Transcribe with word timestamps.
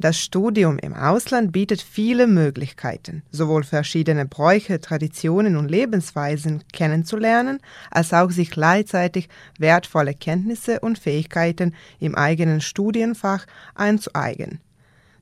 Das 0.00 0.16
Studium 0.16 0.78
im 0.78 0.94
Ausland 0.94 1.50
bietet 1.50 1.82
viele 1.82 2.28
Möglichkeiten, 2.28 3.24
sowohl 3.32 3.64
verschiedene 3.64 4.26
Bräuche, 4.26 4.80
Traditionen 4.80 5.56
und 5.56 5.68
Lebensweisen 5.68 6.62
kennenzulernen, 6.72 7.58
als 7.90 8.12
auch 8.12 8.30
sich 8.30 8.52
gleichzeitig 8.52 9.28
wertvolle 9.58 10.14
Kenntnisse 10.14 10.78
und 10.78 11.00
Fähigkeiten 11.00 11.74
im 11.98 12.14
eigenen 12.14 12.60
Studienfach 12.60 13.46
einzueigen. 13.74 14.60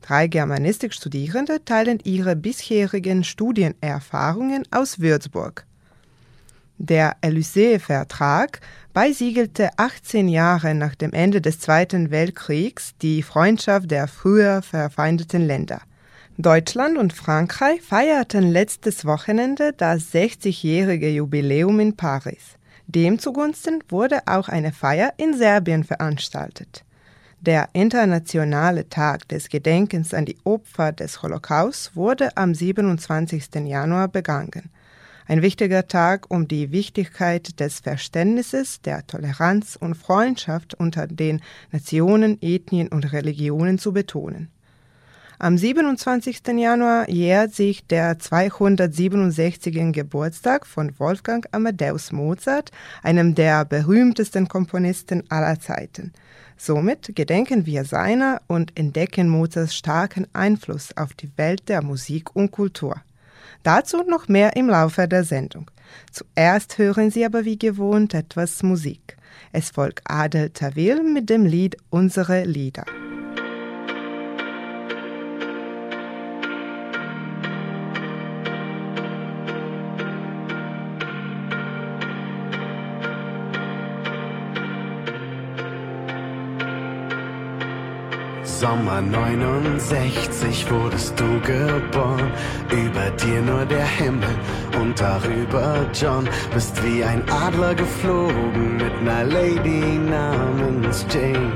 Drei 0.03 0.29
Germanistikstudierende 0.29 1.65
teilen 1.65 1.98
ihre 2.05 2.37
bisherigen 2.37 3.25
Studienerfahrungen 3.25 4.65
aus 4.70 5.01
Würzburg. 5.01 5.65
Der 6.79 7.16
Élysée-Vertrag 7.23 8.61
beisiegelte 8.93 9.71
18 9.79 10.29
Jahre 10.29 10.75
nach 10.75 10.95
dem 10.95 11.12
Ende 11.12 11.41
des 11.41 11.59
Zweiten 11.59 12.11
Weltkriegs 12.11 12.95
die 13.01 13.23
Freundschaft 13.23 13.91
der 13.91 14.09
früher 14.09 14.61
verfeindeten 14.61 15.47
Länder. 15.47 15.81
Deutschland 16.37 16.98
und 16.98 17.15
Frankreich 17.15 17.81
feierten 17.81 18.51
letztes 18.51 19.07
Wochenende 19.07 19.73
das 19.73 20.12
60-jährige 20.12 21.09
Jubiläum 21.09 21.81
in 21.81 21.97
Paris. 21.97 22.56
Dem 22.87 23.19
zugunsten 23.19 23.83
wurde 23.89 24.20
auch 24.27 24.50
eine 24.50 24.72
Feier 24.72 25.15
in 25.17 25.34
Serbien 25.34 25.83
veranstaltet. 25.83 26.84
Der 27.41 27.70
Internationale 27.72 28.89
Tag 28.91 29.27
des 29.28 29.48
Gedenkens 29.48 30.12
an 30.12 30.27
die 30.27 30.37
Opfer 30.45 30.93
des 30.93 31.22
Holocaust 31.22 31.97
wurde 31.97 32.37
am 32.37 32.55
27. 32.55 33.55
Januar 33.65 34.09
begangen. 34.09 34.70
Ein 35.28 35.42
wichtiger 35.42 35.88
Tag, 35.88 36.30
um 36.30 36.46
die 36.46 36.70
Wichtigkeit 36.70 37.58
des 37.58 37.80
Verständnisses, 37.80 38.80
der 38.82 39.05
Toleranz 39.08 39.77
und 39.80 39.96
Freundschaft 39.96 40.74
unter 40.74 41.08
den 41.08 41.41
Nationen, 41.72 42.38
Ethnien 42.41 42.86
und 42.88 43.12
Religionen 43.12 43.78
zu 43.78 43.92
betonen. 43.92 44.50
Am 45.41 45.58
27. 45.58 46.42
Januar 46.56 47.10
jährt 47.10 47.52
sich 47.52 47.84
der 47.88 48.20
267. 48.20 49.92
Geburtstag 49.92 50.64
von 50.64 50.97
Wolfgang 50.98 51.44
Amadeus 51.50 52.12
Mozart, 52.12 52.70
einem 53.02 53.34
der 53.34 53.64
berühmtesten 53.64 54.47
Komponisten 54.47 55.24
aller 55.28 55.58
Zeiten. 55.58 56.12
Somit 56.56 57.16
gedenken 57.16 57.66
wir 57.66 57.84
seiner 57.84 58.41
und 58.47 58.78
entdecken 58.78 59.28
Mozarts 59.28 59.74
starken 59.74 60.28
Einfluss 60.32 60.97
auf 60.97 61.14
die 61.14 61.30
Welt 61.36 61.69
der 61.69 61.82
Musik 61.82 62.34
und 62.34 62.52
Kultur. 62.52 63.02
Dazu 63.67 64.05
noch 64.05 64.28
mehr 64.28 64.55
im 64.55 64.69
Laufe 64.69 65.09
der 65.09 65.25
Sendung. 65.25 65.72
Zuerst 66.12 66.78
hören 66.78 67.11
Sie 67.11 67.25
aber 67.25 67.45
wie 67.45 67.59
gewohnt 67.59 68.14
etwas 68.14 68.62
Musik. 68.62 69.17
Es 69.50 69.70
folgt 69.70 70.03
Adel 70.05 70.50
Tawil 70.50 71.03
mit 71.03 71.28
dem 71.31 71.45
Lied 71.45 71.77
Unsere 71.91 72.44
Lieder. 72.44 72.84
Sommer 88.76 89.00
69 89.00 90.70
wurdest 90.70 91.19
du 91.19 91.41
geboren, 91.41 92.31
über 92.70 93.10
dir 93.22 93.41
nur 93.41 93.64
der 93.64 93.87
Himmel 93.87 94.37
und 94.78 95.00
darüber 95.00 95.87
John. 95.94 96.28
Bist 96.53 96.82
wie 96.84 97.03
ein 97.03 97.22
Adler 97.31 97.75
geflogen 97.75 98.76
mit 98.76 99.03
ner 99.03 99.25
Lady 99.25 99.98
namens 99.98 101.06
Jane. 101.10 101.53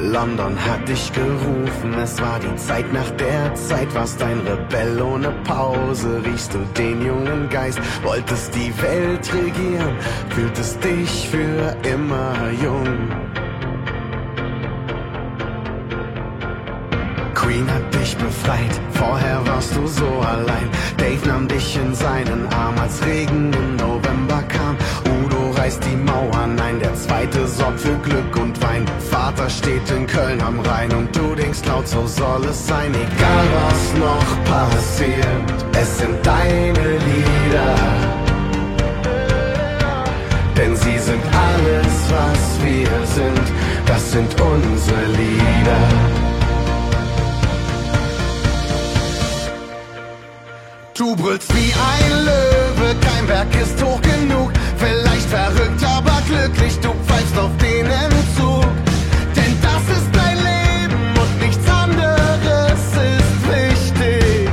London 0.00 0.56
hat 0.58 0.88
dich 0.88 1.12
gerufen, 1.12 1.92
es 2.02 2.18
war 2.22 2.40
die 2.40 2.56
Zeit 2.56 2.90
nach 2.94 3.10
der 3.12 3.54
Zeit, 3.54 3.94
warst 3.94 4.22
ein 4.22 4.40
Rebell 4.40 5.02
ohne 5.02 5.30
Pause, 5.44 6.22
riechst 6.24 6.54
du 6.54 6.58
den 6.78 7.04
jungen 7.04 7.50
Geist, 7.50 7.78
wolltest 8.02 8.54
die 8.54 8.72
Welt 8.80 9.30
regieren, 9.34 9.94
fühltest 10.30 10.82
dich 10.82 11.28
für 11.28 11.76
immer 11.86 12.34
jung. 12.62 13.29
Queen 17.50 17.68
hat 17.68 17.92
dich 17.92 18.16
befreit, 18.16 18.80
vorher 18.92 19.44
warst 19.44 19.74
du 19.74 19.84
so 19.84 20.06
allein. 20.06 20.70
Dave 20.98 21.26
nahm 21.26 21.48
dich 21.48 21.76
in 21.76 21.92
seinen 21.92 22.46
Arm, 22.52 22.78
als 22.78 23.04
Regen 23.04 23.52
im 23.52 23.74
November 23.74 24.40
kam. 24.46 24.76
Udo 25.04 25.50
reißt 25.58 25.82
die 25.84 25.96
Mauern 25.96 26.60
ein, 26.60 26.78
der 26.78 26.94
zweite 26.94 27.48
sorgt 27.48 27.80
für 27.80 27.96
Glück 28.04 28.36
und 28.36 28.62
Wein. 28.62 28.86
Vater 29.10 29.50
steht 29.50 29.90
in 29.90 30.06
Köln 30.06 30.40
am 30.40 30.60
Rhein 30.60 30.92
und 30.92 31.16
du 31.16 31.34
denkst 31.34 31.62
laut, 31.66 31.88
so 31.88 32.06
soll 32.06 32.44
es 32.44 32.68
sein. 32.68 32.94
Egal 32.94 33.46
was 33.58 33.98
noch 33.98 34.44
passiert, 34.44 35.66
es 35.72 35.98
sind 35.98 36.24
deine 36.24 36.98
Lieder. 37.08 37.74
Denn 40.56 40.76
sie 40.76 40.98
sind 40.98 41.24
alles, 41.48 41.94
was 42.14 42.64
wir 42.64 43.06
sind, 43.06 43.46
das 43.86 44.12
sind 44.12 44.40
unsere 44.40 45.04
Lieder. 45.18 46.29
Du 51.00 51.16
brüllst 51.16 51.50
wie 51.54 51.72
ein 51.72 52.24
Löwe, 52.26 52.94
kein 53.00 53.26
Berg 53.26 53.48
ist 53.54 53.82
hoch 53.82 54.02
genug. 54.02 54.52
Vielleicht 54.76 55.30
verrückt, 55.30 55.82
aber 55.82 56.20
glücklich, 56.28 56.78
du 56.80 56.90
pfeifst 57.06 57.38
auf 57.38 57.56
den 57.56 57.86
Entzug. 57.86 58.68
Denn 59.34 59.56
das 59.62 59.96
ist 59.96 60.10
dein 60.12 60.36
Leben 60.36 61.18
und 61.18 61.40
nichts 61.40 61.66
anderes 61.70 62.82
ist 63.16 63.32
wichtig. 63.48 64.50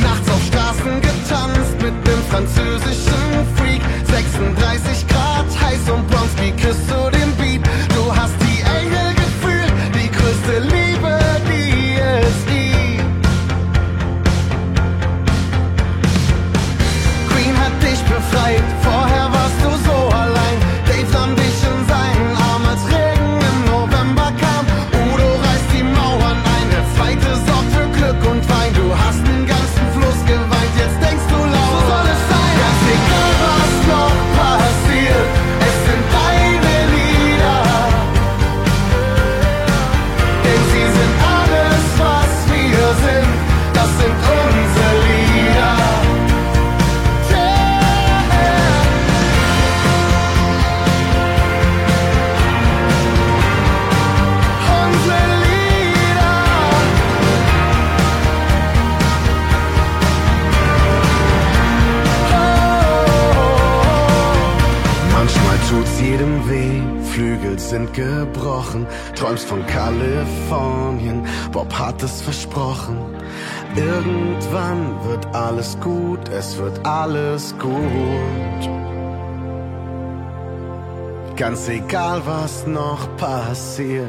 Nachts 0.00 0.30
auf 0.30 0.42
Straßen 0.46 1.02
getanzt 1.02 1.76
mit 1.82 1.94
nem 2.06 2.22
französischen 2.30 3.44
Freak. 3.56 3.82
36 4.06 5.06
Grad 5.06 5.46
heiß 5.60 5.90
und 5.92 6.08
Bronski 6.08 6.50
küsst 6.52 6.90
tut's 65.68 66.00
jedem 66.00 66.48
weh, 66.48 66.80
Flügel 67.12 67.58
sind 67.58 67.92
gebrochen. 67.94 68.86
Träumst 69.14 69.48
von 69.48 69.64
Kalifornien, 69.66 71.26
Bob 71.52 71.72
hat 71.72 72.02
es 72.02 72.22
versprochen. 72.22 72.98
Irgendwann 73.74 74.94
wird 75.04 75.26
alles 75.34 75.78
gut, 75.80 76.28
es 76.28 76.56
wird 76.56 76.84
alles 76.86 77.54
gut. 77.58 78.70
Ganz 81.36 81.68
egal, 81.68 82.22
was 82.24 82.66
noch 82.66 83.08
passiert. 83.16 84.08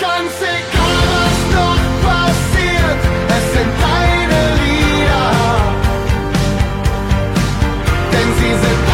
Ganz 0.00 0.32
egal, 0.40 1.02
was 1.14 1.38
noch 1.54 1.82
passiert, 2.08 3.00
es 3.28 3.52
sind 3.54 3.72
deine 3.82 4.40
Lieder. 4.62 5.30
Denn 8.12 8.28
sie 8.38 8.54
sind 8.64 8.85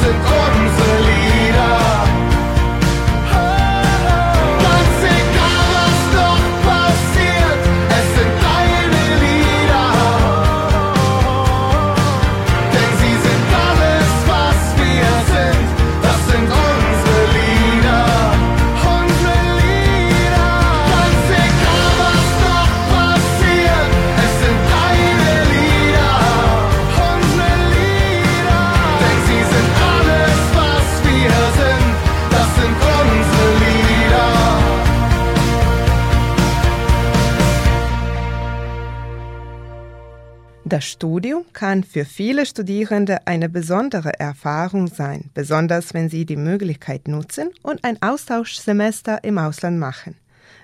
das 0.00 0.08
sind 0.08 0.16
unsere 0.16 1.29
Das 40.70 40.84
Studium 40.84 41.46
kann 41.52 41.82
für 41.82 42.04
viele 42.04 42.46
Studierende 42.46 43.26
eine 43.26 43.48
besondere 43.48 44.20
Erfahrung 44.20 44.86
sein, 44.86 45.28
besonders 45.34 45.94
wenn 45.94 46.08
sie 46.08 46.24
die 46.24 46.36
Möglichkeit 46.36 47.08
nutzen 47.08 47.50
und 47.62 47.82
ein 47.82 48.00
Austauschsemester 48.00 49.24
im 49.24 49.38
Ausland 49.38 49.80
machen. 49.80 50.14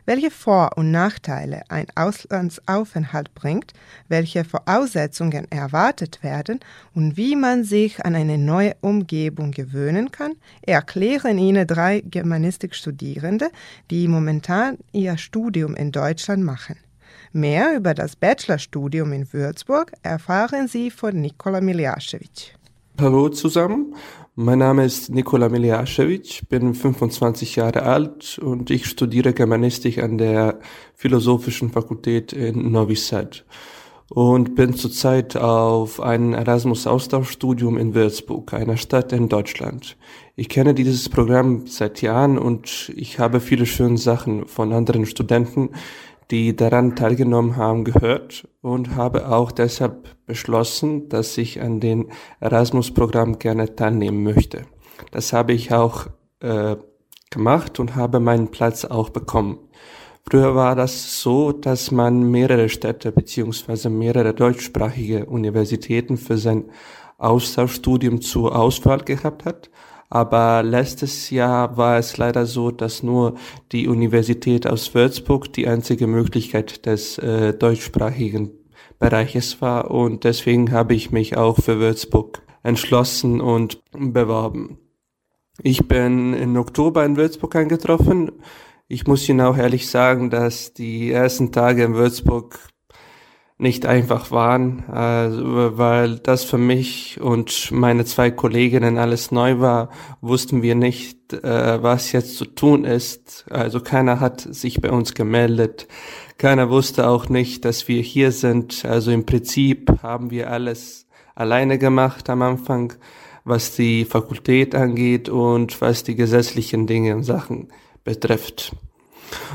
Welche 0.05 0.31
Vor- 0.31 0.79
und 0.79 0.93
Nachteile 0.93 1.63
ein 1.71 1.89
Auslandsaufenthalt 1.97 3.35
bringt, 3.35 3.73
welche 4.07 4.45
Voraussetzungen 4.45 5.51
erwartet 5.51 6.23
werden 6.23 6.61
und 6.95 7.17
wie 7.17 7.35
man 7.35 7.65
sich 7.65 8.05
an 8.05 8.15
eine 8.15 8.39
neue 8.39 8.77
Umgebung 8.83 9.51
gewöhnen 9.51 10.13
kann, 10.13 10.35
erklären 10.63 11.37
Ihnen 11.37 11.67
drei 11.67 12.01
Germanistikstudierende, 12.03 13.51
die 13.91 14.07
momentan 14.07 14.79
ihr 14.93 15.19
Studium 15.19 15.75
in 15.75 15.91
Deutschland 15.91 16.45
machen. 16.45 16.77
Mehr 17.37 17.77
über 17.77 17.93
das 17.93 18.17
Bachelorstudium 18.17 19.13
in 19.13 19.31
Würzburg 19.31 19.93
erfahren 20.03 20.69
Sie 20.69 20.91
von 20.91 21.21
Nikola 21.21 21.61
Miljasevic. 21.61 22.57
Hallo 22.99 23.29
zusammen, 23.29 23.95
mein 24.37 24.61
Name 24.61 24.87
ist 24.87 25.11
Nikola 25.11 25.51
Miljasevic, 25.51 26.49
bin 26.49 26.73
25 26.75 27.57
Jahre 27.57 27.83
alt 27.83 28.39
und 28.39 28.71
ich 28.71 28.87
studiere 28.87 29.35
Germanistik 29.35 30.03
an 30.03 30.17
der 30.17 30.61
Philosophischen 30.95 31.71
Fakultät 31.71 32.33
in 32.33 32.73
Novi 32.73 32.97
Sad 32.97 33.45
und 34.09 34.55
bin 34.55 34.75
zurzeit 34.75 35.37
auf 35.37 36.01
einem 36.01 36.33
Erasmus-Austauschstudium 36.33 37.77
in 37.77 37.95
Würzburg, 37.95 38.55
einer 38.55 38.77
Stadt 38.77 39.13
in 39.13 39.29
Deutschland. 39.29 39.97
Ich 40.37 40.49
kenne 40.49 40.75
dieses 40.75 41.09
Programm 41.09 41.67
seit 41.67 42.03
Jahren 42.03 42.39
und 42.39 42.93
ich 42.95 43.19
habe 43.19 43.41
viele 43.41 43.67
schöne 43.67 43.99
Sachen 43.99 44.47
von 44.47 44.73
anderen 44.73 45.07
Studenten 45.07 45.71
die 46.31 46.57
daran 46.57 46.97
teilgenommen 46.97 47.57
haben, 47.57 47.85
gehört 47.85 48.49
und 48.61 48.97
habe 48.97 49.29
auch 49.29 49.53
deshalb 49.53 50.17
beschlossen, 50.27 51.09
dass 51.09 51.39
ich 51.39 51.61
an 51.61 51.81
den 51.81 52.11
Erasmus-Programm 52.41 53.39
gerne 53.39 53.77
teilnehmen 53.77 54.23
möchte. 54.23 54.63
Das 55.13 55.33
habe 55.33 55.53
ich 55.53 55.73
auch 55.73 56.07
äh, 56.41 56.77
gemacht 57.31 57.79
und 57.79 57.95
habe 57.95 58.21
meinen 58.21 58.51
Platz 58.51 58.85
auch 58.85 59.11
bekommen. 59.11 59.59
Früher 60.29 60.57
war 60.57 60.75
das 60.75 61.23
so, 61.23 61.53
dass 61.53 61.93
man 61.93 62.31
mehrere 62.31 62.69
Städte 62.69 63.13
beziehungsweise 63.13 63.91
mehrere 63.91 64.35
deutschsprachige 64.35 65.27
Universitäten 65.27 66.17
für 66.17 66.37
sein 66.37 66.65
Austauschstudium 67.19 68.21
zur 68.21 68.57
Auswahl 68.57 69.01
gehabt 69.05 69.45
hat. 69.45 69.71
Aber 70.09 70.63
letztes 70.63 71.31
Jahr 71.31 71.77
war 71.77 71.99
es 71.99 72.17
leider 72.17 72.47
so, 72.47 72.71
dass 72.71 73.03
nur 73.03 73.35
die 73.73 73.89
Universität 73.89 74.67
aus 74.67 74.95
Würzburg 74.95 75.53
die 75.53 75.67
einzige 75.67 76.07
Möglichkeit 76.07 76.87
des 76.87 77.19
äh, 77.19 77.55
deutschsprachigen 77.55 78.53
Bereiches 78.99 79.61
war 79.61 79.91
und 79.91 80.25
deswegen 80.25 80.73
habe 80.73 80.95
ich 80.95 81.11
mich 81.11 81.37
auch 81.37 81.59
für 81.59 81.79
Würzburg 81.79 82.43
entschlossen 82.63 83.41
und 83.41 83.83
beworben. 83.93 84.79
Ich 85.63 85.87
bin 85.87 86.35
im 86.35 86.57
Oktober 86.57 87.05
in 87.05 87.17
Würzburg 87.17 87.57
eingetroffen. 87.57 88.33
Ich 88.89 89.07
muss 89.07 89.29
Ihnen 89.29 89.41
auch 89.41 89.57
ehrlich 89.57 89.89
sagen, 89.89 90.31
dass 90.31 90.73
die 90.73 91.11
ersten 91.11 91.53
Tage 91.53 91.85
in 91.85 91.95
Würzburg 91.95 92.59
nicht 93.59 93.87
einfach 93.87 94.31
waren, 94.31 94.85
also, 94.91 95.79
weil 95.79 96.19
das 96.19 96.45
für 96.45 96.59
mich 96.59 97.19
und 97.21 97.71
meine 97.73 98.05
zwei 98.05 98.31
Kolleginnen 98.31 98.99
alles 98.99 99.31
neu 99.31 99.61
war, 99.61 99.89
wussten 100.21 100.61
wir 100.61 100.75
nicht, 100.75 101.33
äh, 101.33 101.83
was 101.83 102.13
jetzt 102.13 102.37
zu 102.37 102.45
tun 102.45 102.85
ist. 102.85 103.47
Also 103.49 103.81
keiner 103.81 104.21
hat 104.21 104.41
sich 104.43 104.81
bei 104.83 104.91
uns 104.91 105.15
gemeldet. 105.15 105.89
Keiner 106.37 106.69
wusste 106.69 107.09
auch 107.09 107.31
nicht, 107.31 107.65
dass 107.65 107.89
wir 107.89 108.03
hier 108.03 108.31
sind. 108.31 108.85
Also 108.85 109.11
im 109.11 109.25
Prinzip 109.25 110.03
haben 110.03 110.31
wir 110.31 110.51
alles 110.51 111.07
alleine 111.35 111.79
gemacht 111.79 112.29
am 112.29 112.43
Anfang, 112.43 112.93
was 113.45 113.75
die 113.75 114.05
Fakultät 114.05 114.75
angeht 114.75 115.31
und 115.31 115.81
was 115.81 116.03
die 116.03 116.15
gesetzlichen 116.15 116.87
Dinge 116.87 117.17
und 117.17 117.23
Sachen 117.23 117.69
betrifft. 118.05 118.73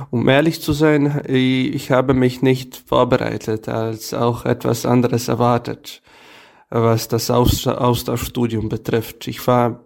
Um 0.10 0.28
ehrlich 0.28 0.62
zu 0.62 0.74
sein, 0.74 1.24
ich 1.28 1.92
habe 1.92 2.14
mich 2.14 2.42
nicht 2.42 2.84
vorbereitet, 2.86 3.68
als 3.70 4.14
auch 4.14 4.46
etwas 4.46 4.86
anderes 4.86 5.28
erwartet, 5.28 6.02
was 6.70 7.08
das 7.08 7.30
Austauschstudium 7.32 8.70
betrifft. 8.70 9.28
Ich 9.28 9.46
war 9.48 9.84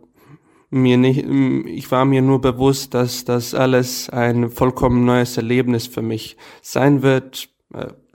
mir 0.70 0.98
nicht, 0.98 1.26
ich 1.68 1.92
war 1.92 2.06
mir 2.06 2.22
nur 2.22 2.42
bewusst, 2.42 2.94
dass 2.94 3.26
das 3.26 3.54
alles 3.54 4.10
ein 4.10 4.50
vollkommen 4.50 5.06
neues 5.06 5.38
Erlebnis 5.38 5.88
für 5.88 6.02
mich 6.02 6.38
sein 6.62 7.02
wird. 7.02 7.50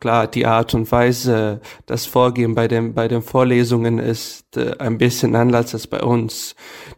Klar, 0.01 0.29
die 0.29 0.47
Art 0.47 0.73
und 0.75 0.91
Weise, 0.91 1.61
das 1.85 2.07
Vorgehen 2.07 2.55
bei, 2.55 2.69
den 2.69 2.95
bei 2.95 3.07
den 3.07 3.21
Vorlesungen 3.21 3.99
ist 3.99 4.57
äh, 4.57 4.75
ein 4.79 4.97
bisschen 4.97 5.37
anders 5.37 5.75
als 5.75 5.87
bei 5.87 6.01
uns. 6.01 6.57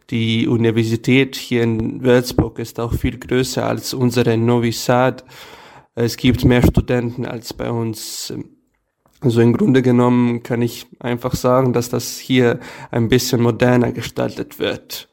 Die 0.09 0.47
Universität 0.47 1.35
hier 1.35 1.63
in 1.63 2.01
Würzburg 2.01 2.59
ist 2.59 2.79
auch 2.79 2.93
viel 2.93 3.19
größer 3.19 3.65
als 3.65 3.93
unsere 3.93 4.37
Novi 4.37 4.71
Sad. 4.71 5.25
Es 5.95 6.15
gibt 6.15 6.45
mehr 6.45 6.63
Studenten 6.65 7.25
als 7.25 7.53
bei 7.53 7.69
uns. 7.69 8.33
Also 9.19 9.41
im 9.41 9.51
Grunde 9.51 9.81
genommen 9.81 10.41
kann 10.41 10.61
ich 10.61 10.87
einfach 10.99 11.35
sagen, 11.35 11.73
dass 11.73 11.89
das 11.89 12.17
hier 12.17 12.59
ein 12.89 13.09
bisschen 13.09 13.41
moderner 13.41 13.91
gestaltet 13.91 14.59
wird. 14.59 15.09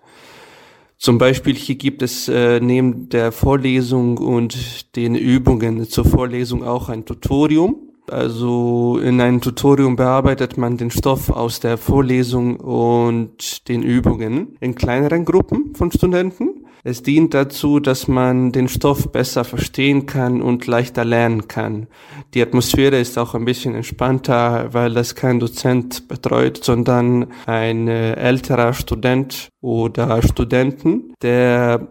Zum 1.00 1.16
Beispiel 1.16 1.54
hier 1.54 1.76
gibt 1.76 2.02
es 2.02 2.28
äh, 2.28 2.60
neben 2.60 3.08
der 3.08 3.32
Vorlesung 3.32 4.18
und 4.18 4.94
den 4.96 5.14
Übungen 5.14 5.88
zur 5.88 6.04
Vorlesung 6.04 6.62
auch 6.62 6.90
ein 6.90 7.06
Tutorium. 7.06 7.88
Also 8.10 8.98
in 9.02 9.18
einem 9.22 9.40
Tutorium 9.40 9.96
bearbeitet 9.96 10.58
man 10.58 10.76
den 10.76 10.90
Stoff 10.90 11.30
aus 11.30 11.58
der 11.58 11.78
Vorlesung 11.78 12.60
und 12.60 13.66
den 13.68 13.82
Übungen 13.82 14.58
in 14.60 14.74
kleineren 14.74 15.24
Gruppen 15.24 15.74
von 15.74 15.90
Studenten. 15.90 16.59
Es 16.82 17.02
dient 17.02 17.34
dazu, 17.34 17.78
dass 17.78 18.08
man 18.08 18.52
den 18.52 18.68
Stoff 18.68 19.12
besser 19.12 19.44
verstehen 19.44 20.06
kann 20.06 20.40
und 20.40 20.66
leichter 20.66 21.04
lernen 21.04 21.46
kann. 21.46 21.88
Die 22.32 22.40
Atmosphäre 22.40 22.98
ist 22.98 23.18
auch 23.18 23.34
ein 23.34 23.44
bisschen 23.44 23.74
entspannter, 23.74 24.72
weil 24.72 24.94
das 24.94 25.14
kein 25.14 25.40
Dozent 25.40 26.08
betreut, 26.08 26.64
sondern 26.64 27.26
ein 27.46 27.88
äh, 27.88 28.14
älterer 28.14 28.72
Student 28.72 29.48
oder 29.60 30.22
Studenten, 30.22 31.14
der 31.22 31.88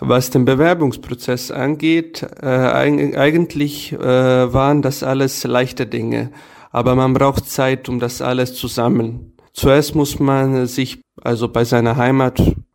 was 0.00 0.30
den 0.30 0.46
Bewerbungsprozess 0.46 1.50
angeht, 1.50 2.26
äh, 2.40 2.46
eigentlich 2.46 3.92
äh, 3.92 3.98
waren 3.98 4.80
das 4.80 5.02
alles 5.02 5.44
leichte 5.44 5.86
Dinge, 5.86 6.30
aber 6.70 6.94
man 6.94 7.12
braucht 7.12 7.48
Zeit, 7.50 7.88
um 7.88 8.00
das 8.00 8.22
alles 8.22 8.54
zu 8.54 8.66
sammeln. 8.66 9.32
Zuerst 9.52 9.94
muss 9.94 10.18
man 10.18 10.66
sich 10.66 11.00
also 11.22 11.48
bei 11.48 11.64
seiner 11.64 11.96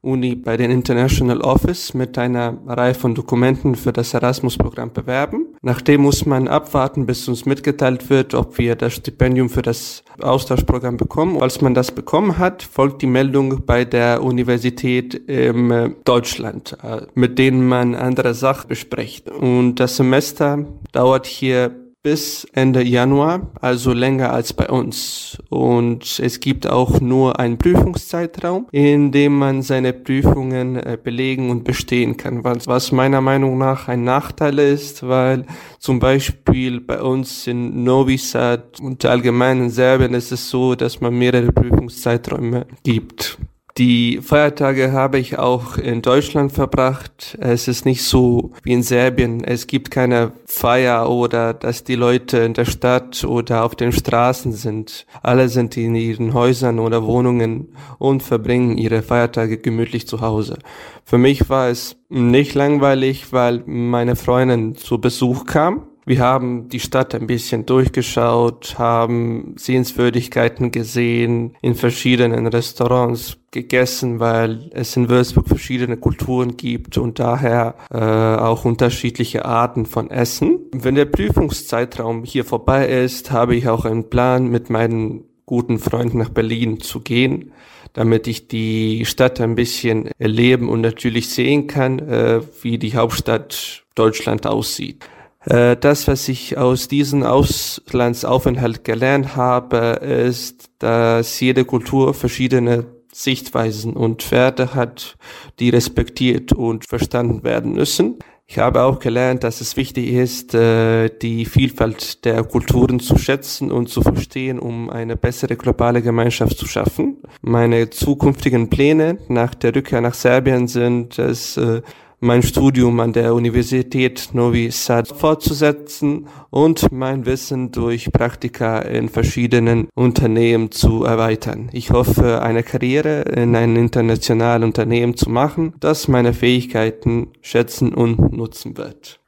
Heimatuni 0.03 0.35
bei 0.35 0.57
den 0.57 0.69
International 0.69 1.41
Office 1.41 1.93
mit 1.93 2.17
einer 2.17 2.57
Reihe 2.67 2.93
von 2.93 3.15
Dokumenten 3.15 3.75
für 3.75 3.93
das 3.93 4.13
Erasmus-Programm 4.13 4.91
bewerben. 4.91 5.47
Nachdem 5.61 6.01
muss 6.01 6.25
man 6.25 6.47
abwarten, 6.47 7.05
bis 7.05 7.27
uns 7.27 7.45
mitgeteilt 7.45 8.09
wird, 8.09 8.33
ob 8.33 8.57
wir 8.57 8.75
das 8.75 8.93
Stipendium 8.93 9.49
für 9.49 9.61
das 9.61 10.03
Austauschprogramm 10.21 10.97
bekommen. 10.97 11.41
Als 11.41 11.61
man 11.61 11.73
das 11.73 11.91
bekommen 11.91 12.37
hat, 12.37 12.63
folgt 12.63 13.01
die 13.01 13.07
Meldung 13.07 13.65
bei 13.65 13.85
der 13.85 14.21
Universität 14.23 15.13
in 15.13 15.71
äh, 15.71 15.89
Deutschland, 16.03 16.77
äh, 16.83 17.01
mit 17.15 17.39
denen 17.39 17.67
man 17.67 17.95
andere 17.95 18.33
Sachen 18.33 18.67
bespricht. 18.67 19.29
Und 19.29 19.75
das 19.75 19.95
Semester 19.95 20.65
dauert 20.91 21.25
hier 21.25 21.82
bis 22.03 22.45
Ende 22.51 22.83
Januar, 22.83 23.49
also 23.61 23.93
länger 23.93 24.33
als 24.33 24.51
bei 24.51 24.67
uns. 24.67 25.37
Und 25.49 26.19
es 26.19 26.41
gibt 26.41 26.67
auch 26.67 26.99
nur 26.99 27.39
einen 27.39 27.57
Prüfungszeitraum, 27.57 28.67
in 28.71 29.13
dem 29.13 29.39
man 29.39 29.61
seine 29.61 29.93
Prüfungen 29.93 30.75
äh, 30.75 30.97
belegen 31.01 31.49
und 31.49 31.63
bestehen 31.63 32.17
kann, 32.17 32.43
was, 32.43 32.67
was 32.67 32.91
meiner 32.91 33.21
Meinung 33.21 33.57
nach 33.57 33.87
ein 33.87 34.03
Nachteil 34.03 34.59
ist, 34.59 35.07
weil 35.07 35.45
zum 35.79 35.99
Beispiel 35.99 36.81
bei 36.81 37.01
uns 37.01 37.47
in 37.47 37.85
Novi 37.85 38.17
Sad 38.17 38.81
und 38.81 39.05
allgemein 39.05 39.61
in 39.61 39.69
Serbien 39.69 40.13
ist 40.13 40.33
es 40.33 40.49
so, 40.49 40.75
dass 40.75 40.99
man 40.99 41.17
mehrere 41.17 41.53
Prüfungszeiträume 41.53 42.67
gibt. 42.83 43.37
Die 43.79 44.19
Feiertage 44.21 44.91
habe 44.91 45.17
ich 45.17 45.39
auch 45.39 45.77
in 45.77 46.03
Deutschland 46.03 46.51
verbracht. 46.51 47.35
Es 47.41 47.67
ist 47.67 47.85
nicht 47.85 48.03
so 48.03 48.51
wie 48.61 48.71
in 48.71 48.83
Serbien. 48.83 49.43
Es 49.43 49.65
gibt 49.65 49.89
keine 49.89 50.33
Feier 50.45 51.09
oder 51.09 51.55
dass 51.55 51.83
die 51.83 51.95
Leute 51.95 52.37
in 52.37 52.53
der 52.53 52.65
Stadt 52.65 53.23
oder 53.23 53.65
auf 53.65 53.73
den 53.73 53.91
Straßen 53.91 54.51
sind. 54.51 55.07
Alle 55.23 55.49
sind 55.49 55.75
in 55.75 55.95
ihren 55.95 56.35
Häusern 56.35 56.77
oder 56.77 57.03
Wohnungen 57.03 57.69
und 57.97 58.21
verbringen 58.21 58.77
ihre 58.77 59.01
Feiertage 59.01 59.57
gemütlich 59.57 60.07
zu 60.07 60.21
Hause. 60.21 60.59
Für 61.03 61.17
mich 61.17 61.49
war 61.49 61.69
es 61.69 61.95
nicht 62.09 62.53
langweilig, 62.53 63.33
weil 63.33 63.63
meine 63.65 64.15
Freundin 64.15 64.75
zu 64.75 65.01
Besuch 65.01 65.45
kam 65.45 65.87
wir 66.05 66.19
haben 66.19 66.69
die 66.69 66.79
Stadt 66.79 67.15
ein 67.15 67.27
bisschen 67.27 67.65
durchgeschaut, 67.65 68.75
haben 68.77 69.55
Sehenswürdigkeiten 69.57 70.71
gesehen, 70.71 71.55
in 71.61 71.75
verschiedenen 71.75 72.47
Restaurants 72.47 73.37
gegessen, 73.51 74.19
weil 74.19 74.69
es 74.73 74.95
in 74.97 75.09
Würzburg 75.09 75.47
verschiedene 75.47 75.97
Kulturen 75.97 76.57
gibt 76.57 76.97
und 76.97 77.19
daher 77.19 77.75
äh, 77.91 77.97
auch 77.97 78.65
unterschiedliche 78.65 79.45
Arten 79.45 79.85
von 79.85 80.09
Essen. 80.09 80.59
Wenn 80.71 80.95
der 80.95 81.05
Prüfungszeitraum 81.05 82.23
hier 82.23 82.45
vorbei 82.45 82.87
ist, 82.87 83.31
habe 83.31 83.55
ich 83.55 83.67
auch 83.67 83.85
einen 83.85 84.09
Plan, 84.09 84.47
mit 84.47 84.69
meinen 84.69 85.23
guten 85.45 85.79
Freunden 85.79 86.17
nach 86.17 86.29
Berlin 86.29 86.79
zu 86.79 87.01
gehen 87.01 87.51
damit 87.93 88.25
ich 88.25 88.47
die 88.47 89.05
Stadt 89.05 89.39
ein 89.39 89.53
bisschen 89.55 90.09
erleben 90.17 90.67
und 90.67 90.81
natürlich 90.81 91.29
sehen 91.29 91.67
kann, 91.67 91.99
äh, 91.99 92.41
wie 92.63 92.79
die 92.79 92.95
Hauptstadt 92.95 93.83
Deutschland 93.95 94.47
aussieht. 94.47 95.05
Äh, 95.45 95.75
das, 95.77 96.07
was 96.07 96.27
ich 96.27 96.57
aus 96.57 96.87
diesem 96.87 97.23
Auslandsaufenthalt 97.23 98.83
gelernt 98.83 99.35
habe, 99.35 99.77
ist, 100.01 100.69
dass 100.79 101.39
jede 101.39 101.65
Kultur 101.65 102.13
verschiedene 102.13 102.85
Sichtweisen 103.11 103.93
und 103.93 104.31
Werte 104.31 104.73
hat, 104.73 105.17
die 105.59 105.69
respektiert 105.69 106.51
und 106.51 106.85
verstanden 106.85 107.43
werden 107.43 107.73
müssen. 107.73 108.17
Ich 108.45 108.59
habe 108.59 108.83
auch 108.83 108.99
gelernt, 108.99 109.43
dass 109.43 109.61
es 109.61 109.77
wichtig 109.77 110.11
ist, 110.11 110.53
äh, 110.53 111.09
die 111.21 111.45
Vielfalt 111.45 112.25
der 112.25 112.43
Kulturen 112.43 112.99
zu 112.99 113.17
schätzen 113.17 113.71
und 113.71 113.89
zu 113.89 114.01
verstehen, 114.01 114.59
um 114.59 114.89
eine 114.89 115.15
bessere 115.15 115.55
globale 115.55 116.01
Gemeinschaft 116.01 116.57
zu 116.57 116.67
schaffen. 116.67 117.17
Meine 117.41 117.89
zukünftigen 117.89 118.69
Pläne 118.69 119.17
nach 119.29 119.55
der 119.55 119.73
Rückkehr 119.73 120.01
nach 120.01 120.13
Serbien 120.13 120.67
sind 120.67 121.17
es, 121.19 121.55
äh, 121.57 121.81
mein 122.23 122.41
Studium 122.41 122.99
an 123.01 123.11
der 123.11 123.33
Universität 123.33 124.29
Novi 124.31 124.71
Sad 124.71 125.09
fortzusetzen 125.09 126.27
und 126.49 126.91
mein 126.91 127.25
Wissen 127.25 127.71
durch 127.71 128.11
Praktika 128.13 128.79
in 128.79 129.09
verschiedenen 129.09 129.89
Unternehmen 129.93 130.71
zu 130.71 131.03
erweitern. 131.03 131.69
Ich 131.73 131.91
hoffe, 131.91 132.41
eine 132.41 132.63
Karriere 132.63 133.23
in 133.23 133.55
einem 133.55 133.75
internationalen 133.75 134.63
Unternehmen 134.63 135.17
zu 135.17 135.29
machen, 135.29 135.73
das 135.81 136.07
meine 136.07 136.33
Fähigkeiten 136.33 137.27
schätzen 137.41 137.93
und 137.93 138.31
nutzen 138.31 138.77
wird. 138.77 139.19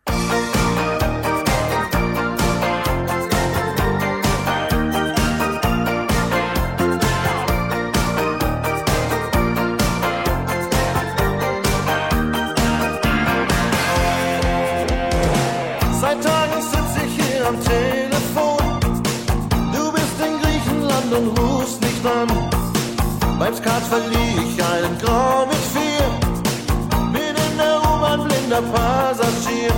Skat 23.53 23.83
verlieh 23.83 24.33
ich 24.43 24.63
einen 24.63 24.97
Grau 24.97 25.45
mit 25.45 25.63
vier. 25.73 26.05
Bin 27.13 27.35
in 27.35 27.57
der 27.57 27.77
U-Bahn 27.79 28.23
blinder 28.27 28.61
Passagier. 28.73 29.71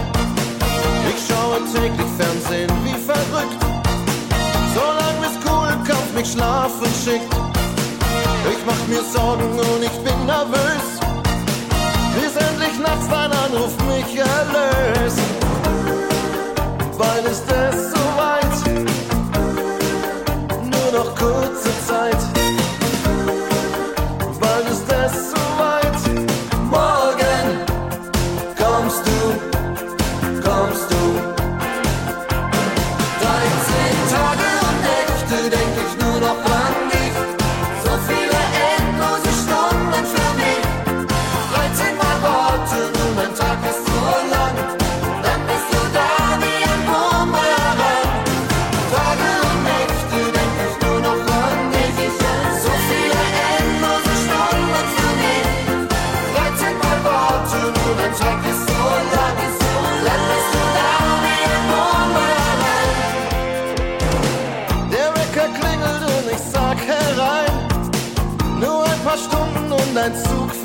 Ich 1.10 1.28
schaue 1.28 1.60
täglich 1.74 2.12
Fernsehen 2.18 2.72
wie 2.86 2.96
verrückt. 2.96 3.62
Solange 4.74 5.20
Miss 5.20 5.38
Cool 5.46 5.70
Kampf 5.86 6.14
mich 6.16 6.32
schlafen 6.32 6.88
schickt. 7.04 7.34
Ich 8.52 8.66
mach 8.66 8.88
mir 8.88 9.04
Sorgen 9.04 9.60
und 9.60 9.84
ich 9.84 9.98
bin 10.04 10.26
nervös. 10.26 10.88
Bis 12.16 12.36
endlich 12.36 12.80
nachts 12.80 13.08
dein 13.10 13.32
Anruf 13.32 13.74
mich 13.86 14.16
erlöst. 14.16 15.47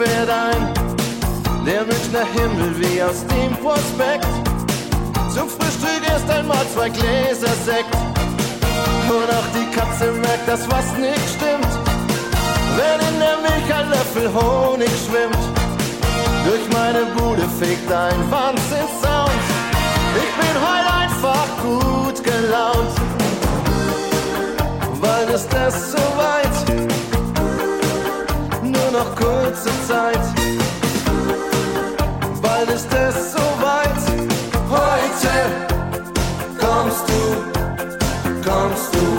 Fährt 0.04 0.30
ein. 0.30 0.75
Der 1.66 1.85
Münchner 1.85 2.26
Himmel 2.35 2.75
wie 2.78 3.02
aus 3.02 3.25
dem 3.26 3.52
Prospekt. 3.56 4.26
Zum 5.35 5.49
Frühstück 5.49 6.02
erst 6.09 6.28
einmal 6.30 6.64
zwei 6.75 6.88
Gläser 6.88 7.54
Sekt. 7.64 7.94
Und 9.09 9.28
auch 9.37 9.49
die 9.54 9.68
Katze 9.76 10.12
merkt, 10.12 10.49
dass 10.49 10.68
was 10.71 10.87
nicht 10.99 11.26
stimmt. 11.37 11.73
Wenn 12.76 13.00
in 13.09 13.18
der 13.21 13.37
Milch 13.44 13.75
ein 13.75 13.90
Löffel 13.90 14.28
Honig 14.35 14.90
schwimmt. 15.06 15.44
Durch 16.47 16.66
meine 16.73 17.04
Bude 17.16 17.47
fegt 17.61 17.90
ein 17.92 18.30
Wahnsinnssound. 18.30 19.42
Ich 20.23 20.32
bin 20.40 20.54
heute 20.68 20.92
einfach 21.04 21.47
gut 21.62 22.25
gelaunt. 22.25 22.94
Bald 25.00 25.30
ist 25.30 25.49
es 25.54 25.92
soweit 25.92 26.91
noch 28.92 29.16
kurze 29.16 29.70
Zeit. 29.88 30.20
Bald 32.42 32.68
ist 32.68 32.92
es 32.92 33.32
soweit. 33.32 34.02
Heute 34.70 35.32
kommst 36.61 37.08
du, 37.08 38.50
kommst 38.50 38.94
du. 38.94 39.12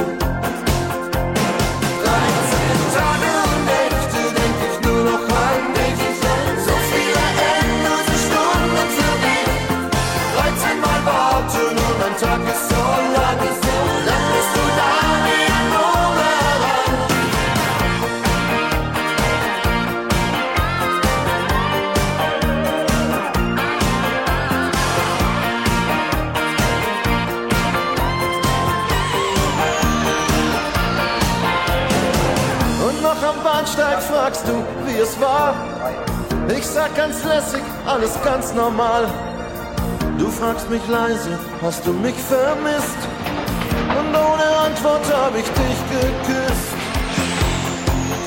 Es 35.04 35.20
war. 35.20 35.54
Ich 36.58 36.66
sag 36.66 36.96
ganz 36.96 37.24
lässig, 37.24 37.62
alles 37.86 38.14
ganz 38.24 38.54
normal. 38.54 39.06
Du 40.18 40.30
fragst 40.30 40.70
mich 40.70 40.86
leise, 40.88 41.38
hast 41.62 41.86
du 41.86 41.92
mich 41.92 42.16
vermisst? 42.16 43.02
Und 44.00 44.12
ohne 44.16 44.48
Antwort 44.68 45.06
hab 45.14 45.36
ich 45.36 45.50
dich 45.62 45.80
geküsst. 45.96 46.74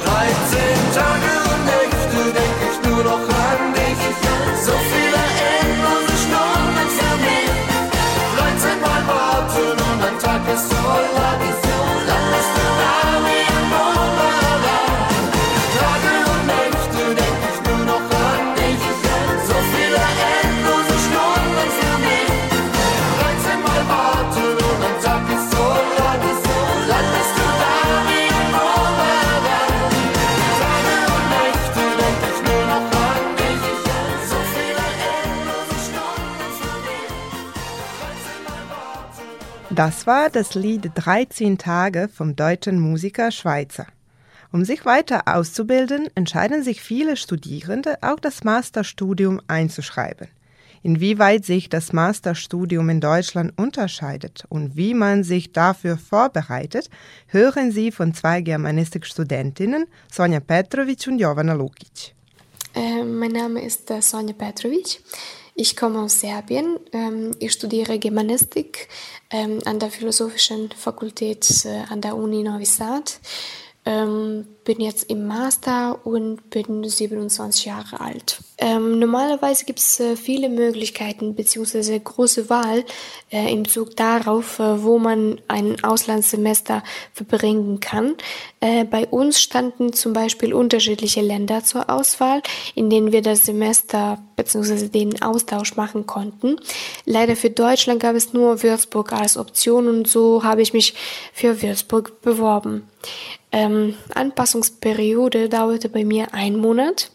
13 0.05 0.59
Tage 1.01 1.33
und 1.53 1.63
Nächte 1.73 2.21
denk 2.41 2.59
ich 2.69 2.91
nur 2.91 3.05
noch 3.05 3.25
an 3.53 3.76
Das 39.77 40.07
war 40.07 40.31
das 40.31 40.55
Lied 40.55 40.91
13 40.95 41.59
Tage 41.59 42.09
vom 42.09 42.35
deutschen 42.35 42.81
Musiker 42.81 43.31
Schweizer. 43.31 43.87
Um 44.51 44.65
sich 44.65 44.87
weiter 44.87 45.25
auszubilden, 45.27 46.09
entscheiden 46.15 46.63
sich 46.63 46.81
viele 46.81 47.19
Studierende, 47.19 47.99
auch 48.01 48.19
das 48.19 48.43
Masterstudium 48.43 49.39
einzuschreiben. 49.49 50.29
Inwieweit 50.83 51.45
sich 51.45 51.69
das 51.69 51.93
Masterstudium 51.93 52.89
in 52.89 53.03
Deutschland 53.03 53.53
unterscheidet 53.59 54.45
und 54.49 54.77
wie 54.79 54.95
man 54.95 55.25
sich 55.25 55.53
dafür 55.53 55.99
vorbereitet, 55.99 56.89
hören 57.27 57.71
Sie 57.71 57.93
von 57.93 58.15
zwei 58.15 58.41
Germanistikstudentinnen, 58.41 59.85
Sonja 60.11 60.41
Petrovic 60.41 61.07
und 61.07 61.19
Jovana 61.19 61.53
Lukic. 61.53 62.15
Äh, 62.75 63.05
mein 63.05 63.33
Name 63.33 63.63
ist 63.63 63.91
äh, 63.91 64.01
Sonja 64.01 64.33
Petrovic. 64.33 65.03
Ich 65.59 65.75
komme 65.75 66.01
aus 66.01 66.21
Serbien. 66.21 66.79
Ähm, 66.93 67.35
ich 67.39 67.53
studiere 67.53 67.99
Germanistik 67.99 68.89
ähm, 69.31 69.59
an 69.65 69.79
der 69.79 69.89
Philosophischen 69.89 70.71
Fakultät 70.71 71.65
äh, 71.65 71.83
an 71.89 72.03
der 72.03 72.15
Uni 72.15 72.43
Novi 72.43 72.67
Sad. 72.67 73.19
Ähm, 73.87 74.45
bin 74.65 74.81
jetzt 74.81 75.05
im 75.05 75.29
Master 75.29 76.05
und 76.05 76.51
bin 76.51 76.83
27 76.83 77.67
Jahre 77.67 78.01
alt. 78.01 78.41
Ähm, 78.59 78.99
normalerweise 78.99 79.65
gibt 79.65 79.79
es 79.79 80.01
äh, 80.01 80.17
viele 80.17 80.49
Möglichkeiten 80.49 81.37
bzw. 81.37 82.01
große 82.01 82.51
Wahl 82.51 82.85
äh, 83.31 83.53
im 83.53 83.63
Bezug 83.63 83.95
darauf, 83.95 84.59
äh, 84.59 84.83
wo 84.83 84.99
man 84.99 85.41
ein 85.47 85.83
Auslandssemester 85.85 86.83
verbringen 87.13 87.79
kann. 87.79 88.17
Äh, 88.61 88.85
bei 88.85 89.07
uns 89.07 89.41
standen 89.41 89.93
zum 89.93 90.13
Beispiel 90.13 90.53
unterschiedliche 90.53 91.21
Länder 91.21 91.63
zur 91.63 91.89
Auswahl, 91.89 92.43
in 92.75 92.91
denen 92.91 93.13
wir 93.13 93.23
das 93.23 93.47
Semester 93.47 94.19
bzw. 94.35 94.89
den 94.89 95.23
Austausch 95.23 95.77
machen 95.77 96.07
konnten. 96.07 96.57
Leider 97.05 97.37
für 97.37 97.51
Deutschland 97.51 98.01
gab 98.01 98.17
es 98.17 98.33
nur 98.33 98.65
Würzburg 98.65 99.13
als 99.13 99.37
Option 99.37 99.87
und 99.87 100.09
so 100.09 100.43
habe 100.43 100.63
ich 100.63 100.73
mich 100.73 100.95
für 101.33 101.63
Würzburg 101.63 102.21
beworben. 102.23 102.89
Ähm, 103.57 103.95
Anpassungsperiode 104.15 105.49
dauerte 105.49 105.89
bei 105.89 106.05
mir 106.05 106.35
einen 106.35 106.59
Monat, 106.59 107.11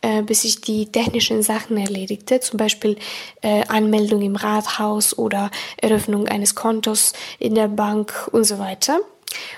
äh, 0.00 0.22
bis 0.22 0.44
ich 0.44 0.60
die 0.60 0.86
technischen 0.86 1.42
Sachen 1.42 1.76
erledigte, 1.76 2.38
zum 2.38 2.56
Beispiel 2.56 2.96
äh, 3.40 3.64
Anmeldung 3.66 4.22
im 4.22 4.36
Rathaus 4.36 5.18
oder 5.18 5.50
Eröffnung 5.76 6.28
eines 6.28 6.54
Kontos 6.54 7.14
in 7.40 7.56
der 7.56 7.66
Bank 7.66 8.28
und 8.30 8.44
so 8.44 8.60
weiter. 8.60 9.00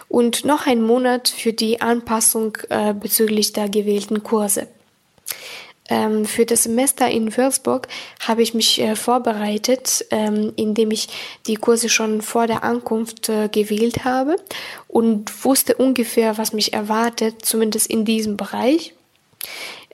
Und 0.09 0.47
noch 0.47 0.67
ein 0.67 0.81
Monat 0.81 1.29
für 1.29 1.53
die 1.53 1.83
Anpassung 1.83 2.57
äh, 2.71 2.95
bezüglich 2.95 3.53
der 3.53 3.69
gewählten 3.69 4.23
Kurse. 4.23 4.69
Ähm, 5.91 6.25
für 6.25 6.47
das 6.47 6.63
Semester 6.63 7.11
in 7.11 7.37
Würzburg 7.37 7.89
habe 8.21 8.43
ich 8.43 8.55
mich 8.55 8.81
äh, 8.81 8.97
vorbereitet, 8.97 10.07
ähm, 10.11 10.53
indem 10.57 10.91
ich 10.91 11.09
die 11.47 11.57
Kurse 11.57 11.91
schon 11.91 12.23
vor 12.23 12.47
der 12.47 12.65
Ankunft 12.65 13.29
äh, 13.29 13.49
gewählt 13.49 14.05
habe 14.05 14.37
und 14.89 15.45
wusste 15.45 15.75
ungefähr, 15.75 16.39
was 16.39 16.55
mich 16.55 16.73
erwartet, 16.73 17.45
zumindest 17.45 17.89
in 17.89 18.07
diesem 18.07 18.39
Bereich. 18.39 18.95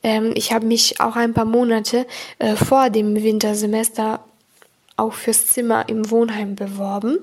Ähm, 0.05 0.33
ich 0.37 0.53
habe 0.53 0.65
mich 0.65 1.01
auch 1.01 1.17
ein 1.17 1.35
paar 1.35 1.45
Monate 1.45 2.07
äh, 2.39 2.55
vor 2.55 2.91
dem 2.91 3.21
Wintersemester 3.21 4.25
auch 4.97 5.15
fürs 5.15 5.49
Zimmer 5.49 5.89
im 5.89 6.11
Wohnheim 6.11 6.55
beworben 6.55 7.19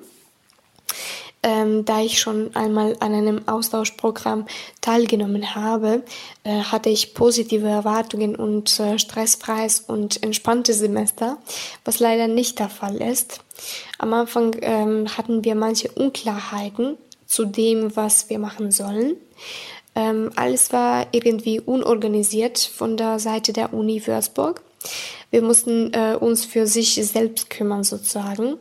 ähm, 1.48 1.86
da 1.86 2.02
ich 2.02 2.20
schon 2.20 2.54
einmal 2.58 2.98
an 3.00 3.14
einem 3.14 3.48
Austauschprogramm 3.48 4.48
teilgenommen 4.82 5.56
habe, 5.56 6.04
äh, 6.44 6.60
hatte 6.60 6.90
ich 6.90 7.14
positive 7.14 7.68
Erwartungen 7.68 8.36
und 8.36 8.78
äh, 8.82 9.00
stressfreies 9.00 9.80
und 9.80 10.22
entspanntes 10.24 10.80
Semester, 10.80 11.38
was 11.86 12.00
leider 12.00 12.28
nicht 12.28 12.60
der 12.60 12.68
Fall 12.68 12.98
ist. 12.98 13.40
Am 13.98 14.12
Anfang 14.12 14.58
ähm, 14.60 15.08
hatten 15.18 15.46
wir 15.46 15.56
manche 15.56 15.90
Unklarheiten 15.90 16.98
zu 17.26 17.46
dem, 17.46 17.96
was 17.96 18.30
wir 18.30 18.40
machen 18.40 18.72
sollen. 18.72 19.16
Ähm, 19.96 20.32
alles 20.36 20.74
war 20.74 21.08
irgendwie 21.14 21.62
unorganisiert 21.62 22.60
von 22.60 22.98
der 22.98 23.20
Seite 23.20 23.54
der 23.54 23.74
Uni 23.74 24.06
Würzburg. 24.06 24.62
Wir 25.32 25.42
mussten 25.42 25.94
äh, 25.94 26.18
uns 26.20 26.44
für 26.44 26.68
sich 26.68 26.96
selbst 26.96 27.50
kümmern 27.50 27.86
sozusagen. 27.86 28.58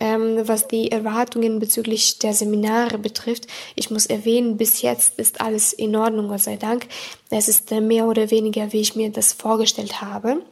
Ähm, 0.00 0.48
was 0.48 0.66
die 0.66 0.90
Erwartungen 0.90 1.58
bezüglich 1.58 2.18
der 2.18 2.32
Seminare 2.32 2.96
betrifft, 2.96 3.46
ich 3.74 3.90
muss 3.90 4.06
erwähnen, 4.06 4.56
bis 4.56 4.80
jetzt 4.80 5.18
ist 5.18 5.42
alles 5.42 5.74
in 5.74 5.94
Ordnung, 5.94 6.28
Gott 6.28 6.40
sei 6.40 6.56
Dank. 6.56 6.86
Es 7.28 7.48
ist 7.48 7.70
äh, 7.70 7.82
mehr 7.82 8.06
oder 8.06 8.30
weniger, 8.30 8.72
wie 8.72 8.80
ich 8.80 8.96
mir 8.96 9.10
das 9.10 9.34
vorgestellt 9.34 10.00
habe. 10.00 10.42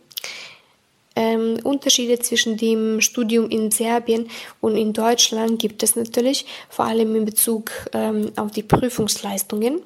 Ähm, 1.19 1.59
Unterschiede 1.65 2.21
zwischen 2.21 2.57
dem 2.57 3.01
Studium 3.01 3.51
in 3.51 3.73
Serbien 3.73 4.31
und 4.61 4.77
in 4.77 4.93
Deutschland 4.93 5.59
gibt 5.59 5.83
es 5.83 5.97
natürlich, 5.97 6.47
vor 6.69 6.85
allem 6.85 7.17
in 7.17 7.25
Bezug 7.25 7.73
ähm, 7.93 8.31
auf 8.37 8.53
die 8.53 8.63
Prüfungsleistungen. 8.63 9.83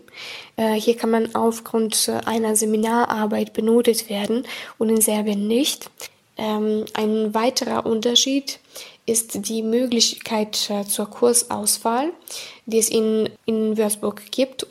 Äh, 0.57 0.75
hier 0.75 0.95
kann 0.95 1.09
man 1.09 1.35
aufgrund 1.35 2.09
äh, 2.09 2.21
einer 2.27 2.55
Seminararbeit 2.55 3.55
benotet 3.55 4.11
werden 4.11 4.45
und 4.77 4.91
in 4.91 5.01
Serbien 5.01 5.47
nicht. 5.47 5.89
Ähm, 6.37 6.85
ein 6.93 7.33
weiterer 7.33 7.87
Unterschied 7.87 8.59
ist 9.07 9.49
die 9.49 9.63
Möglichkeit 9.63 10.71
äh, 10.71 10.85
zur 10.85 11.07
Kursauswahl, 11.07 12.13
die 12.67 12.79
es 12.79 12.89
in, 12.89 13.29
in 13.47 13.77
Würzburg 13.77 14.23
gibt. 14.31 14.67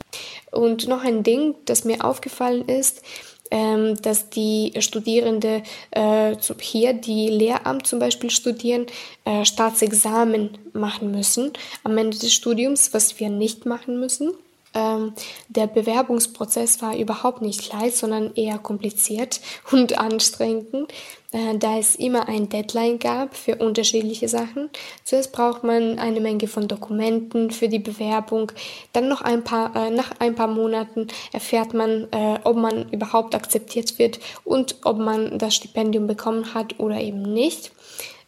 Und 0.50 0.88
noch 0.88 1.04
ein 1.04 1.22
Ding, 1.22 1.54
das 1.66 1.84
mir 1.84 2.04
aufgefallen 2.04 2.66
ist, 2.68 3.02
ähm, 3.50 4.00
dass 4.00 4.30
die 4.30 4.72
Studierende 4.78 5.62
äh, 5.90 6.34
hier, 6.58 6.94
die 6.94 7.28
Lehramt 7.28 7.86
zum 7.86 7.98
Beispiel 7.98 8.30
studieren, 8.30 8.86
äh, 9.26 9.44
Staatsexamen 9.44 10.56
machen 10.72 11.10
müssen 11.10 11.52
am 11.84 11.98
Ende 11.98 12.16
des 12.16 12.32
Studiums, 12.32 12.94
was 12.94 13.20
wir 13.20 13.28
nicht 13.28 13.66
machen 13.66 14.00
müssen. 14.00 14.32
Ähm, 14.74 15.12
der 15.48 15.66
Bewerbungsprozess 15.66 16.80
war 16.80 16.96
überhaupt 16.96 17.42
nicht 17.42 17.72
leicht, 17.72 17.96
sondern 17.96 18.34
eher 18.34 18.58
kompliziert 18.58 19.40
und 19.70 19.98
anstrengend, 19.98 20.92
äh, 21.32 21.58
da 21.58 21.78
es 21.78 21.94
immer 21.96 22.28
ein 22.28 22.48
Deadline 22.48 22.98
gab 22.98 23.36
für 23.36 23.56
unterschiedliche 23.56 24.28
Sachen. 24.28 24.70
Zuerst 25.04 25.32
braucht 25.32 25.62
man 25.64 25.98
eine 25.98 26.20
Menge 26.20 26.48
von 26.48 26.68
Dokumenten 26.68 27.50
für 27.50 27.68
die 27.68 27.78
Bewerbung. 27.78 28.52
Dann 28.92 29.08
noch 29.08 29.20
ein 29.20 29.44
paar, 29.44 29.74
äh, 29.76 29.90
nach 29.90 30.12
ein 30.18 30.34
paar 30.34 30.48
Monaten 30.48 31.08
erfährt 31.32 31.74
man, 31.74 32.08
äh, 32.12 32.38
ob 32.44 32.56
man 32.56 32.90
überhaupt 32.90 33.34
akzeptiert 33.34 33.98
wird 33.98 34.20
und 34.44 34.76
ob 34.84 34.98
man 34.98 35.38
das 35.38 35.54
Stipendium 35.54 36.06
bekommen 36.06 36.54
hat 36.54 36.80
oder 36.80 37.00
eben 37.00 37.22
nicht. 37.22 37.72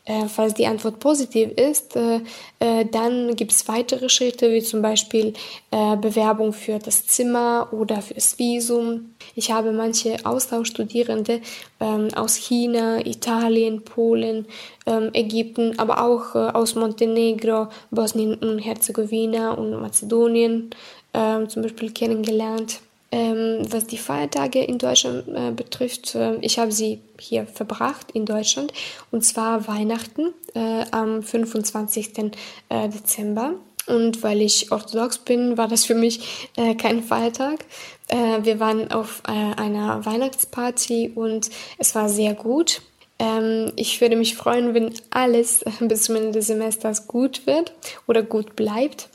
Äh, 0.06 0.28
falls 0.28 0.52
die 0.52 0.66
Antwort 0.66 1.00
positiv 1.00 1.52
ist, 1.52 1.96
äh, 1.96 2.20
äh, 2.58 2.84
dann 2.84 3.34
gibt 3.36 3.52
es 3.52 3.66
weitere 3.68 4.10
Schritte, 4.10 4.52
wie 4.52 4.62
zum 4.62 4.82
Beispiel 4.82 5.32
äh, 5.70 5.96
Bewerbung 5.96 6.52
für 6.52 6.78
das 6.78 7.06
Zimmer 7.06 7.68
oder 7.72 8.02
für 8.02 8.12
das 8.12 8.38
Visum. 8.38 9.14
Ich 9.34 9.50
habe 9.50 9.72
manche 9.72 10.16
Austauschstudierende 10.24 11.40
ähm, 11.80 12.08
aus 12.14 12.36
China, 12.36 12.98
Italien, 13.06 13.82
Polen, 13.82 14.46
ähm, 14.84 15.08
Ägypten, 15.14 15.78
aber 15.78 16.04
auch 16.04 16.34
äh, 16.34 16.50
aus 16.50 16.74
Montenegro, 16.74 17.68
Bosnien 17.90 18.34
und 18.34 18.58
Herzegowina 18.58 19.52
und 19.52 19.80
Mazedonien 19.80 20.68
ähm, 21.14 21.48
zum 21.48 21.62
Beispiel 21.62 21.90
kennengelernt. 21.92 22.80
Ähm, 23.14 23.64
was 23.70 23.86
die 23.86 23.96
Feiertage 23.96 24.64
in 24.64 24.78
Deutschland 24.78 25.28
äh, 25.28 25.52
betrifft, 25.52 26.16
äh, 26.16 26.34
ich 26.40 26.58
habe 26.58 26.72
sie 26.72 27.00
hier 27.16 27.46
verbracht 27.46 28.10
in 28.10 28.26
Deutschland 28.26 28.72
und 29.12 29.24
zwar 29.24 29.68
Weihnachten 29.68 30.34
äh, 30.56 30.84
am 30.90 31.22
25. 31.22 32.32
Äh, 32.70 32.88
Dezember. 32.88 33.52
Und 33.86 34.24
weil 34.24 34.42
ich 34.42 34.72
orthodox 34.72 35.18
bin, 35.18 35.56
war 35.56 35.68
das 35.68 35.84
für 35.84 35.94
mich 35.94 36.48
äh, 36.56 36.74
kein 36.74 37.04
Feiertag. 37.04 37.64
Äh, 38.08 38.42
wir 38.42 38.58
waren 38.58 38.90
auf 38.90 39.22
einer 39.24 40.04
Weihnachtsparty 40.04 41.12
und 41.14 41.50
es 41.78 41.94
war 41.94 42.08
sehr 42.08 42.34
gut. 42.34 42.82
Ähm, 43.20 43.70
ich 43.76 44.00
würde 44.00 44.16
mich 44.16 44.34
freuen, 44.34 44.74
wenn 44.74 44.92
alles 45.10 45.64
bis 45.80 46.02
zum 46.02 46.16
Ende 46.16 46.32
des 46.32 46.48
Semesters 46.48 47.06
gut 47.06 47.46
wird 47.46 47.74
oder 48.08 48.24
gut 48.24 48.56
bleibt. 48.56 49.08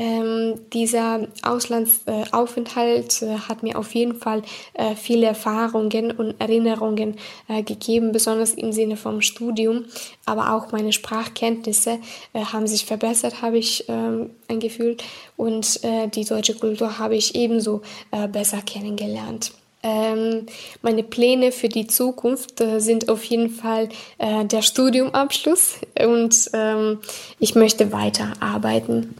Ähm, 0.00 0.60
dieser 0.72 1.26
Auslandsaufenthalt 1.42 3.22
äh, 3.22 3.36
hat 3.36 3.64
mir 3.64 3.76
auf 3.76 3.92
jeden 3.96 4.14
Fall 4.14 4.42
äh, 4.74 4.94
viele 4.94 5.26
Erfahrungen 5.26 6.12
und 6.12 6.40
Erinnerungen 6.40 7.16
äh, 7.48 7.64
gegeben, 7.64 8.12
besonders 8.12 8.54
im 8.54 8.70
Sinne 8.70 8.96
vom 8.96 9.22
Studium. 9.22 9.86
Aber 10.24 10.54
auch 10.54 10.70
meine 10.70 10.92
Sprachkenntnisse 10.92 11.98
äh, 12.32 12.44
haben 12.44 12.68
sich 12.68 12.84
verbessert, 12.84 13.42
habe 13.42 13.58
ich 13.58 13.86
ähm, 13.88 14.30
ein 14.46 14.60
Gefühl. 14.60 14.96
Und 15.36 15.82
äh, 15.82 16.06
die 16.06 16.24
deutsche 16.24 16.54
Kultur 16.54 17.00
habe 17.00 17.16
ich 17.16 17.34
ebenso 17.34 17.82
äh, 18.12 18.28
besser 18.28 18.62
kennengelernt. 18.62 19.50
Ähm, 19.82 20.46
meine 20.82 21.02
Pläne 21.02 21.50
für 21.50 21.68
die 21.68 21.88
Zukunft 21.88 22.60
äh, 22.60 22.80
sind 22.80 23.08
auf 23.08 23.24
jeden 23.24 23.50
Fall 23.50 23.88
äh, 24.18 24.44
der 24.44 24.62
Studiumabschluss 24.62 25.76
und 26.04 26.50
ähm, 26.52 26.98
ich 27.38 27.54
möchte 27.54 27.92
weiter 27.92 28.32
arbeiten. 28.40 29.14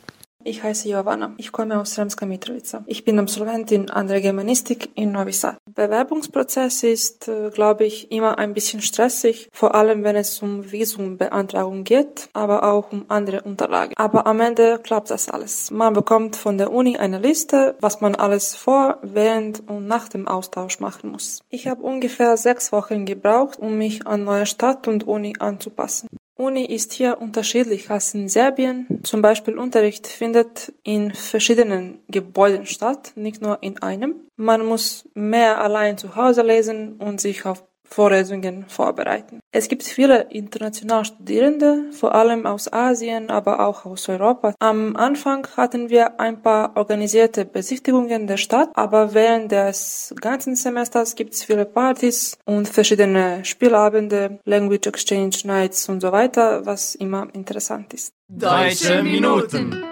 Ich 0.49 0.63
heiße 0.63 0.89
Joanna. 0.89 1.35
Ich 1.37 1.53
komme 1.53 1.79
aus 1.79 1.93
Sremska 1.93 2.25
Mitrovica. 2.25 2.83
Ich 2.87 3.05
bin 3.05 3.19
Absolventin 3.19 3.91
an 3.91 4.09
der 4.09 4.23
Germanistik 4.23 4.89
in 4.95 5.13
Novi 5.13 5.33
Sad. 5.33 5.59
Bewerbungsprozess 5.75 6.85
ist, 6.85 7.29
äh, 7.29 7.51
glaube 7.51 7.85
ich, 7.85 8.11
immer 8.11 8.39
ein 8.39 8.55
bisschen 8.55 8.81
stressig, 8.81 9.51
vor 9.53 9.75
allem 9.75 10.05
wenn 10.05 10.17
es 10.17 10.41
um 10.41 10.73
Visumbeantragung 10.73 11.85
geht, 11.85 12.31
aber 12.33 12.63
auch 12.63 12.91
um 12.93 13.05
andere 13.09 13.43
Unterlagen. 13.43 13.93
Aber 13.99 14.27
am 14.27 14.41
Ende 14.41 14.81
klappt 14.83 15.11
das 15.11 15.29
alles. 15.29 15.71
Man 15.71 15.93
bekommt 15.93 16.35
von 16.35 16.57
der 16.57 16.73
Uni 16.73 16.97
eine 16.97 17.19
Liste, 17.19 17.77
was 17.81 18.01
man 18.01 18.15
alles 18.15 18.55
vor, 18.57 19.01
während 19.03 19.69
und 19.69 19.87
nach 19.87 20.09
dem 20.09 20.27
Austausch 20.27 20.81
machen 20.81 21.11
muss. 21.11 21.41
Ich 21.51 21.69
habe 21.69 21.83
ungefähr 21.83 22.39
sechs 22.39 22.73
Wochen 22.73 23.05
gebraucht, 23.05 23.59
um 23.59 23.77
mich 23.77 24.07
an 24.07 24.25
neue 24.25 24.47
Stadt 24.47 24.89
und 24.89 25.07
Uni 25.07 25.35
anzupassen. 25.39 26.09
Uni 26.41 26.65
ist 26.65 26.93
hier 26.93 27.21
unterschiedlich 27.21 27.91
als 27.91 28.15
in 28.15 28.29
Serbien. 28.29 29.01
Zum 29.03 29.23
Beispiel 29.23 29.59
Unterricht 29.59 30.07
findet 30.07 30.73
in 30.85 31.13
verschiedenen 31.13 31.99
Gebäuden 32.07 32.65
statt, 32.65 33.13
nicht 33.17 33.43
nur 33.43 33.61
in 33.61 33.83
einem. 33.83 34.15
Man 34.37 34.65
muss 34.65 35.09
mehr 35.15 35.61
allein 35.61 35.99
zu 35.99 36.15
Hause 36.15 36.43
lesen 36.43 36.93
und 37.01 37.21
sich 37.21 37.45
auf 37.45 37.65
Vorlesungen 37.91 38.65
vorbereiten. 38.69 39.41
Es 39.51 39.69
gibt 39.69 39.83
viele 39.83 40.27
international 40.31 41.05
Studierende, 41.05 41.85
vor 41.93 42.15
allem 42.15 42.47
aus 42.47 42.73
Asien, 42.73 43.31
aber 43.31 43.67
auch 43.67 43.85
aus 43.85 44.09
Europa. 44.09 44.55
Am 44.59 44.97
Anfang 44.97 45.47
hatten 45.57 45.89
wir 45.89 46.21
ein 46.21 46.43
paar 46.43 46.77
organisierte 46.77 47.45
Besichtigungen 47.45 48.27
der 48.27 48.37
Stadt, 48.37 48.71
aber 48.75 49.15
während 49.15 49.53
des 49.53 50.15
ganzen 50.21 50.55
Semesters 50.55 51.15
gibt 51.15 51.35
es 51.35 51.45
viele 51.45 51.65
Partys 51.65 52.37
und 52.45 52.69
verschiedene 52.69 53.45
Spielabende, 53.45 54.39
Language 54.45 54.87
Exchange 54.87 55.37
Nights 55.45 55.89
und 55.89 56.01
so 56.01 56.13
weiter, 56.13 56.67
was 56.67 56.95
immer 56.95 57.27
interessant 57.33 57.95
ist. 57.95 58.13
Deutsche 58.29 59.03
Minuten. 59.03 59.83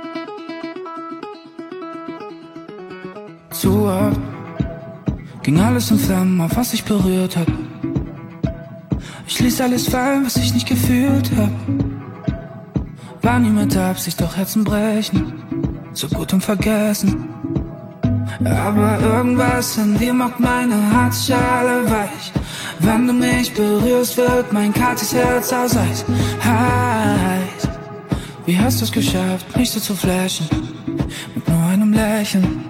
Zu 3.50 3.88
ging 5.42 5.60
alles 5.60 5.90
in 5.90 5.98
Flammen, 5.98 6.40
auf 6.40 6.56
was 6.56 6.74
ich 6.74 6.84
berührt 6.84 7.36
hat. 7.36 7.48
Ich 9.26 9.40
ließ 9.40 9.60
alles 9.60 9.88
fallen, 9.88 10.24
was 10.24 10.36
ich 10.36 10.54
nicht 10.54 10.68
gefühlt 10.68 11.30
hab. 11.36 11.50
War 13.22 13.38
niemand 13.38 13.74
da, 13.74 13.90
Absicht, 13.90 14.20
doch 14.20 14.36
Herzen 14.36 14.62
brechen. 14.62 15.32
So 15.92 16.08
gut 16.08 16.32
und 16.32 16.44
vergessen. 16.44 17.28
Aber 18.44 18.98
irgendwas 19.00 19.76
in 19.78 19.98
dir 19.98 20.14
macht 20.14 20.38
meine 20.38 20.76
Herzschale 20.92 21.90
weich. 21.90 22.32
Wenn 22.80 23.06
du 23.06 23.12
mich 23.12 23.52
berührst, 23.52 24.16
wird 24.16 24.52
mein 24.52 24.72
kaltes 24.72 25.12
Herz 25.14 25.52
aus 25.52 25.76
Eis. 25.76 26.04
Heiß. 26.44 27.68
Wie 28.44 28.58
hast 28.58 28.80
du's 28.80 28.92
geschafft, 28.92 29.56
mich 29.56 29.70
so 29.70 29.80
zu 29.80 29.94
flashen? 29.94 30.46
Mit 31.34 31.48
nur 31.48 31.66
einem 31.66 31.92
Lächeln. 31.92 32.64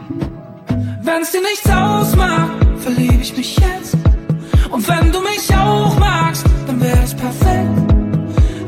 Wenn's 1.02 1.32
dir 1.32 1.42
nichts 1.42 1.68
ausmacht, 1.68 2.52
verlieb 2.78 3.20
ich 3.20 3.36
mich 3.36 3.58
jetzt. 3.58 4.05
Und 4.70 4.88
wenn 4.88 5.12
du 5.12 5.20
mich 5.20 5.54
auch 5.56 5.98
magst, 5.98 6.44
dann 6.66 6.80
wäre 6.80 7.02
es 7.02 7.14
perfekt. 7.14 7.92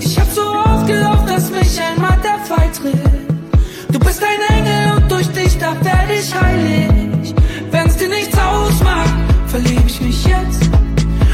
Ich 0.00 0.18
hab 0.18 0.30
so 0.30 0.42
oft 0.42 0.87
gehofft, 0.87 1.28
dass 1.28 1.50
mich 1.50 1.80
einmal 1.80 2.18
der 2.22 2.38
Fall 2.44 2.70
tritt. 2.72 3.92
Du 3.92 3.98
bist 3.98 4.22
ein 4.22 4.56
Engel 4.56 4.96
und 4.96 5.11
durch 5.11 5.28
dich, 5.28 5.58
da 5.58 5.72
werde 5.84 6.14
ich 6.14 6.34
heilig. 6.34 7.34
Wenn's 7.70 7.96
dir 7.96 8.08
nichts 8.08 8.37
ausmacht, 8.38 9.14
verlieb 9.46 9.82
ich 9.87 10.00
mich 10.00 10.24
jetzt. 10.24 10.70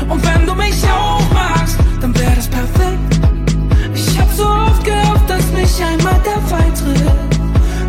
Und 0.09 0.25
wenn 0.25 0.47
du 0.47 0.55
mich 0.55 0.83
auch 0.85 1.23
magst, 1.33 1.79
dann 2.01 2.17
wäre 2.19 2.35
das 2.35 2.49
perfekt. 2.49 3.21
Ich 3.95 4.19
hab 4.19 4.31
so 4.33 4.47
oft 4.47 4.85
gehofft, 4.85 5.29
dass 5.29 5.51
mich 5.53 5.83
einmal 5.85 6.21
der 6.25 6.41
Fall 6.43 6.73
tritt. 6.75 7.41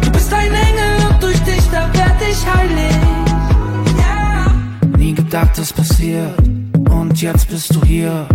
Du 0.02 0.12
bist 0.12 0.34
ein 0.34 0.54
Engel 0.54 1.10
und 1.10 1.24
durch 1.24 1.40
dich, 1.40 1.64
da 1.72 1.90
werde 1.94 2.26
ich 2.30 2.46
heilig. 2.46 2.96
Yeah. 3.98 4.98
Nie 4.98 5.14
gedacht, 5.14 5.58
es 5.58 5.74
passiert 5.74 6.55
und 7.16 7.22
jetzt 7.22 7.48
bist 7.48 7.74
du 7.74 7.82
hier. 7.86 8.28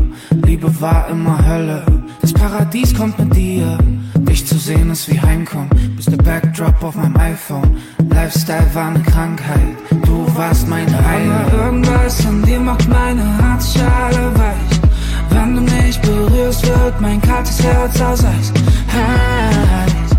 Liebe 0.47 0.81
war 0.81 1.07
immer 1.11 1.47
Hölle, 1.47 1.85
das 2.23 2.33
Paradies 2.33 2.95
kommt 2.95 3.19
mit 3.19 3.37
dir. 3.37 3.77
Dich 4.21 4.47
zu 4.47 4.57
sehen 4.57 4.91
ist 4.91 5.11
wie 5.11 5.21
Heimkommen, 5.21 5.69
bist 5.97 6.11
der 6.11 6.17
Backdrop 6.17 6.83
auf 6.83 6.95
meinem 6.95 7.15
iPhone. 7.19 7.77
Lifestyle 8.09 8.67
war 8.73 8.87
eine 8.87 9.03
Krankheit, 9.03 9.77
du 10.07 10.27
warst 10.35 10.67
meine 10.67 10.97
Heilung. 11.07 11.31
Aber 11.31 11.65
irgendwas 11.65 12.27
an 12.27 12.43
dir 12.43 12.59
macht 12.59 12.89
meine 12.89 13.23
Herzschale 13.43 14.33
weich. 14.39 14.81
Wenn 15.29 15.57
du 15.57 15.61
mich 15.61 16.01
berührst, 16.01 16.67
wird 16.67 17.01
mein 17.03 17.21
kaltes 17.21 17.63
Herz 17.63 18.01
aus 18.01 18.25
Eis. 18.25 18.51
Heiß. 18.95 20.17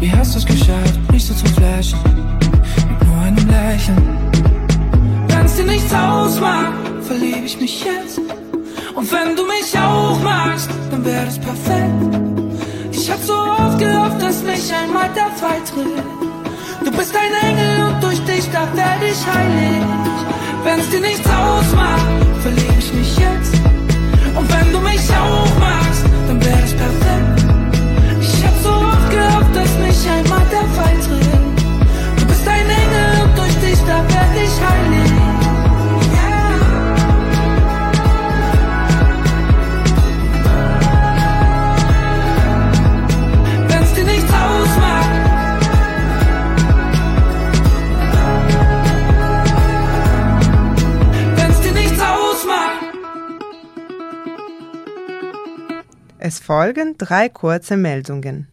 Wie 0.00 0.10
hast 0.10 0.34
du's 0.34 0.44
geschafft, 0.44 0.98
mich 1.12 1.24
so 1.24 1.34
zu 1.34 1.46
flashen? 1.54 2.00
Mit 2.02 3.06
nur 3.06 3.16
einem 3.20 3.48
Lächeln. 3.48 4.02
Wenn's 5.28 5.54
dir 5.54 5.66
nichts 5.66 5.94
ausmacht, 5.94 6.85
verlieb 7.06 7.44
ich 7.44 7.60
mich 7.60 7.84
jetzt. 7.84 8.18
Und 8.94 9.12
wenn 9.12 9.36
du 9.36 9.44
mich 9.46 9.78
auch 9.78 10.18
magst, 10.22 10.68
dann 10.90 11.04
wäre 11.04 11.26
das 11.26 11.38
perfekt. 11.38 12.16
Ich 12.92 13.10
hab 13.10 13.22
so 13.22 13.34
oft 13.34 13.78
gehofft, 13.78 14.20
dass 14.20 14.42
mich 14.42 14.72
einmal 14.74 15.08
der 15.14 15.30
Fall 15.40 15.60
tritt. 15.70 16.04
Du 16.84 16.90
bist 16.90 17.14
ein 17.14 17.48
Engel 17.48 17.86
und 17.86 18.02
durch 18.02 18.20
dich, 18.24 18.50
da 18.52 18.62
werde 18.74 19.06
ich 19.06 19.26
heilig. 19.34 20.16
Wenn's 20.64 20.88
dir 20.90 21.00
nichts 21.00 21.28
ausmacht, 21.28 22.06
verlieb 22.42 22.74
ich 22.78 22.92
mich 22.92 23.18
jetzt. 23.18 23.54
Und 24.34 24.52
wenn 24.52 24.72
du 24.72 24.80
mich 24.80 25.10
auch 25.10 25.58
magst, 25.60 25.75
folgen 56.56 56.96
drei 56.96 57.28
kurze 57.28 57.76
Meldungen. 57.76 58.48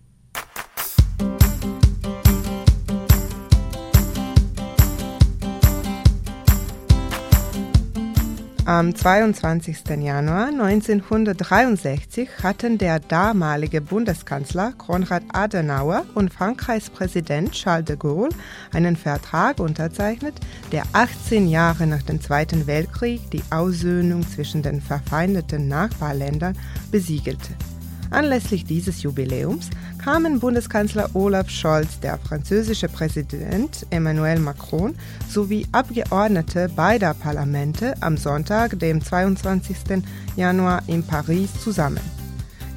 Am 8.65 8.93
22. 8.93 9.77
Januar 10.01 10.47
1963 10.47 12.27
hatten 12.43 12.77
der 12.77 12.99
damalige 12.99 13.79
Bundeskanzler 13.79 14.73
Konrad 14.73 15.23
Adenauer 15.31 16.05
und 16.13 16.33
Frankreichs 16.33 16.89
Präsident 16.89 17.53
Charles 17.53 17.85
de 17.85 17.95
Gaulle 17.95 18.31
einen 18.73 18.97
Vertrag 18.97 19.61
unterzeichnet, 19.61 20.35
der 20.73 20.83
18 20.91 21.47
Jahre 21.47 21.87
nach 21.87 22.03
dem 22.03 22.19
Zweiten 22.19 22.67
Weltkrieg 22.67 23.31
die 23.31 23.43
Aussöhnung 23.49 24.27
zwischen 24.27 24.61
den 24.61 24.81
verfeindeten 24.81 25.69
Nachbarländern 25.69 26.57
besiegelte. 26.91 27.53
Anlässlich 28.13 28.63
dieses 28.63 29.01
Jubiläums 29.01 29.71
kamen 29.97 30.39
Bundeskanzler 30.39 31.09
Olaf 31.15 31.49
Scholz, 31.49 31.99
der 31.99 32.19
französische 32.19 32.87
Präsident 32.87 33.87
Emmanuel 33.89 34.37
Macron 34.37 34.93
sowie 35.27 35.65
Abgeordnete 35.71 36.69
beider 36.75 37.15
Parlamente 37.15 37.95
am 38.01 38.17
Sonntag, 38.17 38.77
dem 38.77 39.03
22. 39.03 40.03
Januar 40.35 40.83
in 40.85 41.01
Paris 41.01 41.49
zusammen. 41.59 42.01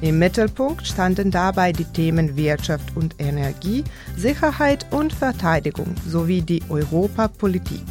Im 0.01 0.17
Mittelpunkt 0.17 0.87
standen 0.87 1.29
dabei 1.29 1.71
die 1.71 1.85
Themen 1.85 2.35
Wirtschaft 2.35 2.97
und 2.97 3.13
Energie, 3.19 3.83
Sicherheit 4.15 4.87
und 4.89 5.13
Verteidigung 5.13 5.93
sowie 6.07 6.41
die 6.41 6.63
Europapolitik. 6.67 7.85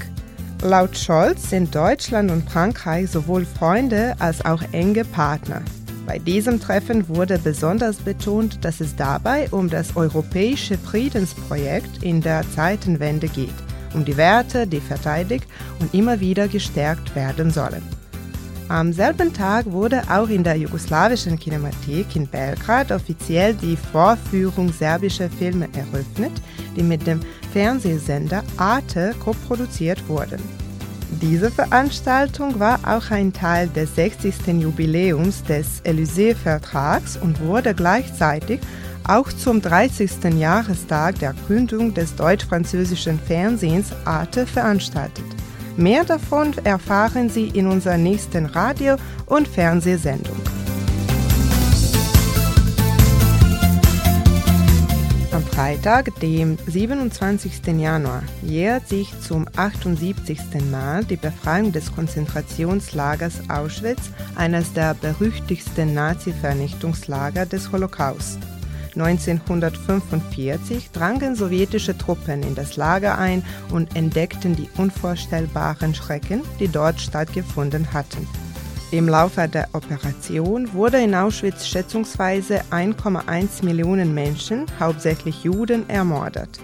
Laut 0.62 0.96
Scholz 0.98 1.50
sind 1.50 1.72
Deutschland 1.72 2.32
und 2.32 2.50
Frankreich 2.50 3.08
sowohl 3.08 3.44
Freunde 3.44 4.16
als 4.18 4.44
auch 4.44 4.62
enge 4.72 5.04
Partner. 5.04 5.62
Bei 6.06 6.20
diesem 6.20 6.60
Treffen 6.60 7.08
wurde 7.08 7.38
besonders 7.38 7.96
betont, 7.96 8.64
dass 8.64 8.80
es 8.80 8.94
dabei 8.94 9.48
um 9.50 9.68
das 9.68 9.96
europäische 9.96 10.78
Friedensprojekt 10.78 12.02
in 12.04 12.20
der 12.20 12.44
Zeitenwende 12.54 13.26
geht, 13.26 13.54
um 13.92 14.04
die 14.04 14.16
Werte, 14.16 14.68
die 14.68 14.80
verteidigt 14.80 15.48
und 15.80 15.92
immer 15.92 16.20
wieder 16.20 16.46
gestärkt 16.46 17.16
werden 17.16 17.50
sollen. 17.50 17.82
Am 18.68 18.92
selben 18.92 19.32
Tag 19.32 19.66
wurde 19.66 20.02
auch 20.08 20.28
in 20.28 20.42
der 20.42 20.56
jugoslawischen 20.56 21.38
Kinemathek 21.38 22.16
in 22.16 22.26
Belgrad 22.26 22.90
offiziell 22.90 23.54
die 23.54 23.76
Vorführung 23.76 24.72
serbischer 24.72 25.30
Filme 25.30 25.68
eröffnet, 25.72 26.32
die 26.76 26.82
mit 26.82 27.06
dem 27.06 27.20
Fernsehsender 27.52 28.42
Arte 28.56 29.14
koproduziert 29.20 30.08
wurden. 30.08 30.65
Diese 31.22 31.50
Veranstaltung 31.50 32.60
war 32.60 32.78
auch 32.84 33.10
ein 33.10 33.32
Teil 33.32 33.68
des 33.68 33.94
60. 33.94 34.48
Jubiläums 34.60 35.42
des 35.44 35.82
Élysée-Vertrags 35.84 37.16
und 37.16 37.40
wurde 37.40 37.74
gleichzeitig 37.74 38.60
auch 39.08 39.32
zum 39.32 39.62
30. 39.62 40.24
Jahrestag 40.38 41.18
der 41.18 41.34
Gründung 41.46 41.94
des 41.94 42.14
deutsch-französischen 42.16 43.18
Fernsehens 43.18 43.92
Arte 44.04 44.46
veranstaltet. 44.46 45.24
Mehr 45.78 46.04
davon 46.04 46.52
erfahren 46.64 47.30
Sie 47.30 47.48
in 47.48 47.66
unserer 47.66 47.98
nächsten 47.98 48.44
Radio- 48.46 48.96
und 49.24 49.48
Fernsehsendung. 49.48 50.36
Freitag, 55.56 56.14
dem 56.20 56.58
27. 56.66 57.66
Januar, 57.78 58.22
jährt 58.42 58.88
sich 58.88 59.18
zum 59.22 59.46
78. 59.56 60.38
Mal 60.70 61.02
die 61.02 61.16
Befreiung 61.16 61.72
des 61.72 61.94
Konzentrationslagers 61.94 63.48
Auschwitz, 63.48 64.10
eines 64.34 64.74
der 64.74 64.92
berüchtigsten 64.92 65.94
Nazi-Vernichtungslager 65.94 67.46
des 67.46 67.72
Holocaust. 67.72 68.38
1945 68.96 70.90
drangen 70.90 71.34
sowjetische 71.34 71.96
Truppen 71.96 72.42
in 72.42 72.54
das 72.54 72.76
Lager 72.76 73.16
ein 73.16 73.42
und 73.72 73.96
entdeckten 73.96 74.56
die 74.56 74.68
unvorstellbaren 74.76 75.94
Schrecken, 75.94 76.42
die 76.60 76.68
dort 76.68 77.00
stattgefunden 77.00 77.94
hatten. 77.94 78.28
Im 78.92 79.08
Laufe 79.08 79.48
der 79.48 79.68
Operation 79.72 80.72
wurde 80.72 80.98
in 80.98 81.14
Auschwitz 81.14 81.66
schätzungsweise 81.66 82.60
1,1 82.70 83.64
Millionen 83.64 84.14
Menschen, 84.14 84.66
hauptsächlich 84.78 85.42
Juden, 85.42 85.88
ermordet. 85.90 86.60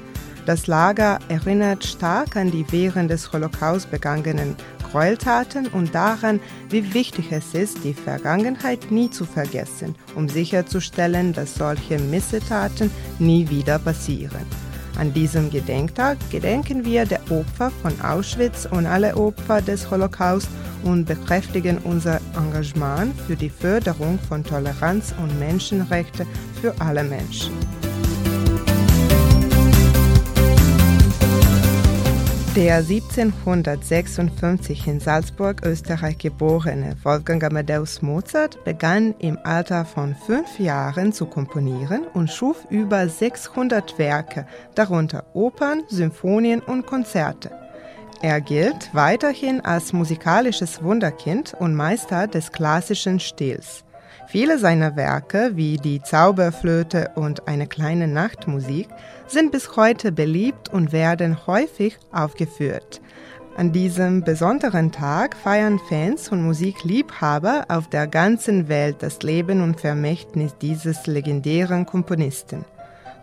Das 0.46 0.68
Lager 0.68 1.18
erinnert 1.28 1.84
stark 1.84 2.36
an 2.36 2.52
die 2.52 2.64
während 2.70 3.10
des 3.10 3.32
Holocaust 3.32 3.90
begangenen 3.90 4.56
Gräueltaten 4.92 5.66
und 5.66 5.96
daran, 5.96 6.38
wie 6.68 6.94
wichtig 6.94 7.32
es 7.32 7.54
ist, 7.54 7.82
die 7.82 7.94
Vergangenheit 7.94 8.92
nie 8.92 9.10
zu 9.10 9.24
vergessen, 9.24 9.96
um 10.14 10.28
sicherzustellen, 10.28 11.32
dass 11.32 11.56
solche 11.56 11.98
Missetaten 11.98 12.90
nie 13.18 13.48
wieder 13.50 13.80
passieren. 13.80 14.46
An 14.98 15.12
diesem 15.12 15.50
Gedenktag 15.50 16.18
gedenken 16.30 16.84
wir 16.84 17.06
der 17.06 17.20
Opfer 17.30 17.70
von 17.82 18.00
Auschwitz 18.00 18.68
und 18.70 18.86
alle 18.86 19.16
Opfer 19.16 19.62
des 19.62 19.90
Holocaust 19.90 20.48
und 20.84 21.06
bekräftigen 21.06 21.78
unser 21.78 22.20
Engagement 22.36 23.14
für 23.26 23.36
die 23.36 23.50
Förderung 23.50 24.18
von 24.28 24.44
Toleranz 24.44 25.14
und 25.22 25.38
Menschenrechte 25.38 26.26
für 26.60 26.74
alle 26.80 27.04
Menschen. 27.04 27.52
Der 32.54 32.76
1756 32.76 34.86
in 34.86 35.00
Salzburg, 35.00 35.64
Österreich 35.64 36.18
geborene 36.18 36.96
Wolfgang 37.02 37.42
Amadeus 37.44 38.02
Mozart 38.02 38.62
begann 38.62 39.14
im 39.20 39.38
Alter 39.42 39.86
von 39.86 40.14
fünf 40.14 40.58
Jahren 40.58 41.14
zu 41.14 41.24
komponieren 41.24 42.02
und 42.12 42.30
schuf 42.30 42.66
über 42.68 43.08
600 43.08 43.98
Werke, 43.98 44.46
darunter 44.74 45.24
Opern, 45.32 45.84
Symphonien 45.88 46.60
und 46.60 46.84
Konzerte. 46.84 47.52
Er 48.20 48.42
gilt 48.42 48.90
weiterhin 48.92 49.62
als 49.62 49.94
musikalisches 49.94 50.82
Wunderkind 50.82 51.54
und 51.58 51.74
Meister 51.74 52.26
des 52.26 52.52
klassischen 52.52 53.18
Stils. 53.18 53.82
Viele 54.32 54.58
seiner 54.58 54.96
Werke, 54.96 55.50
wie 55.56 55.76
die 55.76 56.00
Zauberflöte 56.00 57.10
und 57.16 57.46
eine 57.48 57.66
kleine 57.66 58.08
Nachtmusik, 58.08 58.88
sind 59.26 59.52
bis 59.52 59.76
heute 59.76 60.10
beliebt 60.10 60.70
und 60.70 60.90
werden 60.90 61.46
häufig 61.46 61.98
aufgeführt. 62.12 63.02
An 63.58 63.72
diesem 63.72 64.24
besonderen 64.24 64.90
Tag 64.90 65.36
feiern 65.36 65.78
Fans 65.86 66.30
und 66.30 66.42
Musikliebhaber 66.42 67.66
auf 67.68 67.90
der 67.90 68.06
ganzen 68.06 68.68
Welt 68.68 68.96
das 69.00 69.22
Leben 69.22 69.62
und 69.62 69.78
Vermächtnis 69.78 70.56
dieses 70.56 71.06
legendären 71.06 71.84
Komponisten. 71.84 72.64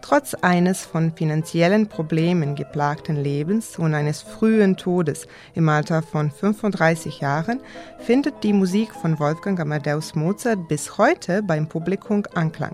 Trotz 0.10 0.34
eines 0.34 0.86
von 0.86 1.12
finanziellen 1.12 1.86
Problemen 1.86 2.56
geplagten 2.56 3.16
Lebens 3.16 3.78
und 3.78 3.94
eines 3.94 4.24
frühen 4.24 4.76
Todes 4.76 5.28
im 5.54 5.70
Alter 5.70 6.02
von 6.02 6.32
35 6.32 7.20
Jahren 7.20 7.60
findet 8.00 8.44
die 8.44 8.54
Musik 8.54 8.92
von 8.92 9.20
Wolfgang 9.20 9.60
Amadeus 9.60 10.16
Mozart 10.16 10.68
bis 10.68 10.98
heute 10.98 11.44
beim 11.44 11.70
Publikum 11.70 12.24
Anklang. 12.34 12.74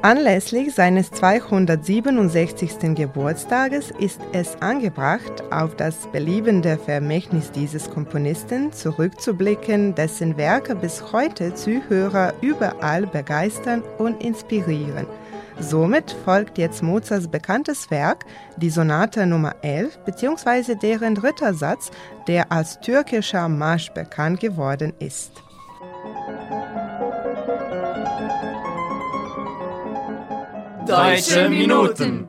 Anlässlich 0.00 0.74
seines 0.74 1.10
267. 1.10 2.94
Geburtstages 2.94 3.90
ist 3.98 4.22
es 4.32 4.56
angebracht, 4.62 5.44
auf 5.50 5.76
das 5.76 6.10
beliebende 6.10 6.78
Vermächtnis 6.78 7.52
dieses 7.52 7.90
Komponisten 7.90 8.72
zurückzublicken, 8.72 9.94
dessen 9.94 10.38
Werke 10.38 10.74
bis 10.74 11.12
heute 11.12 11.52
Zuhörer 11.54 12.32
überall 12.40 13.06
begeistern 13.06 13.82
und 13.98 14.24
inspirieren. 14.24 15.06
Somit 15.62 16.14
folgt 16.24 16.58
jetzt 16.58 16.82
Mozarts 16.82 17.28
bekanntes 17.28 17.90
Werk, 17.90 18.26
die 18.56 18.68
Sonate 18.68 19.26
Nummer 19.26 19.54
11 19.62 20.00
bzw. 20.04 20.74
deren 20.74 21.14
dritter 21.14 21.54
Satz, 21.54 21.90
der 22.26 22.50
als 22.50 22.80
türkischer 22.80 23.48
Marsch 23.48 23.90
bekannt 23.90 24.40
geworden 24.40 24.92
ist. 24.98 25.30
Deutsche 30.86 31.48
Minuten. 31.48 32.28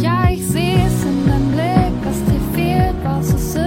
Ja, 0.00 0.28
ich 0.30 0.46
sehe 0.46 0.86
es 0.86 1.04
in 1.04 1.26
deinem 1.26 1.52
Blick, 1.52 1.92
was 2.04 2.24
dir 2.24 2.40
fehlt, 2.54 2.94
was 3.02 3.34
es 3.34 3.54
ist. 3.54 3.65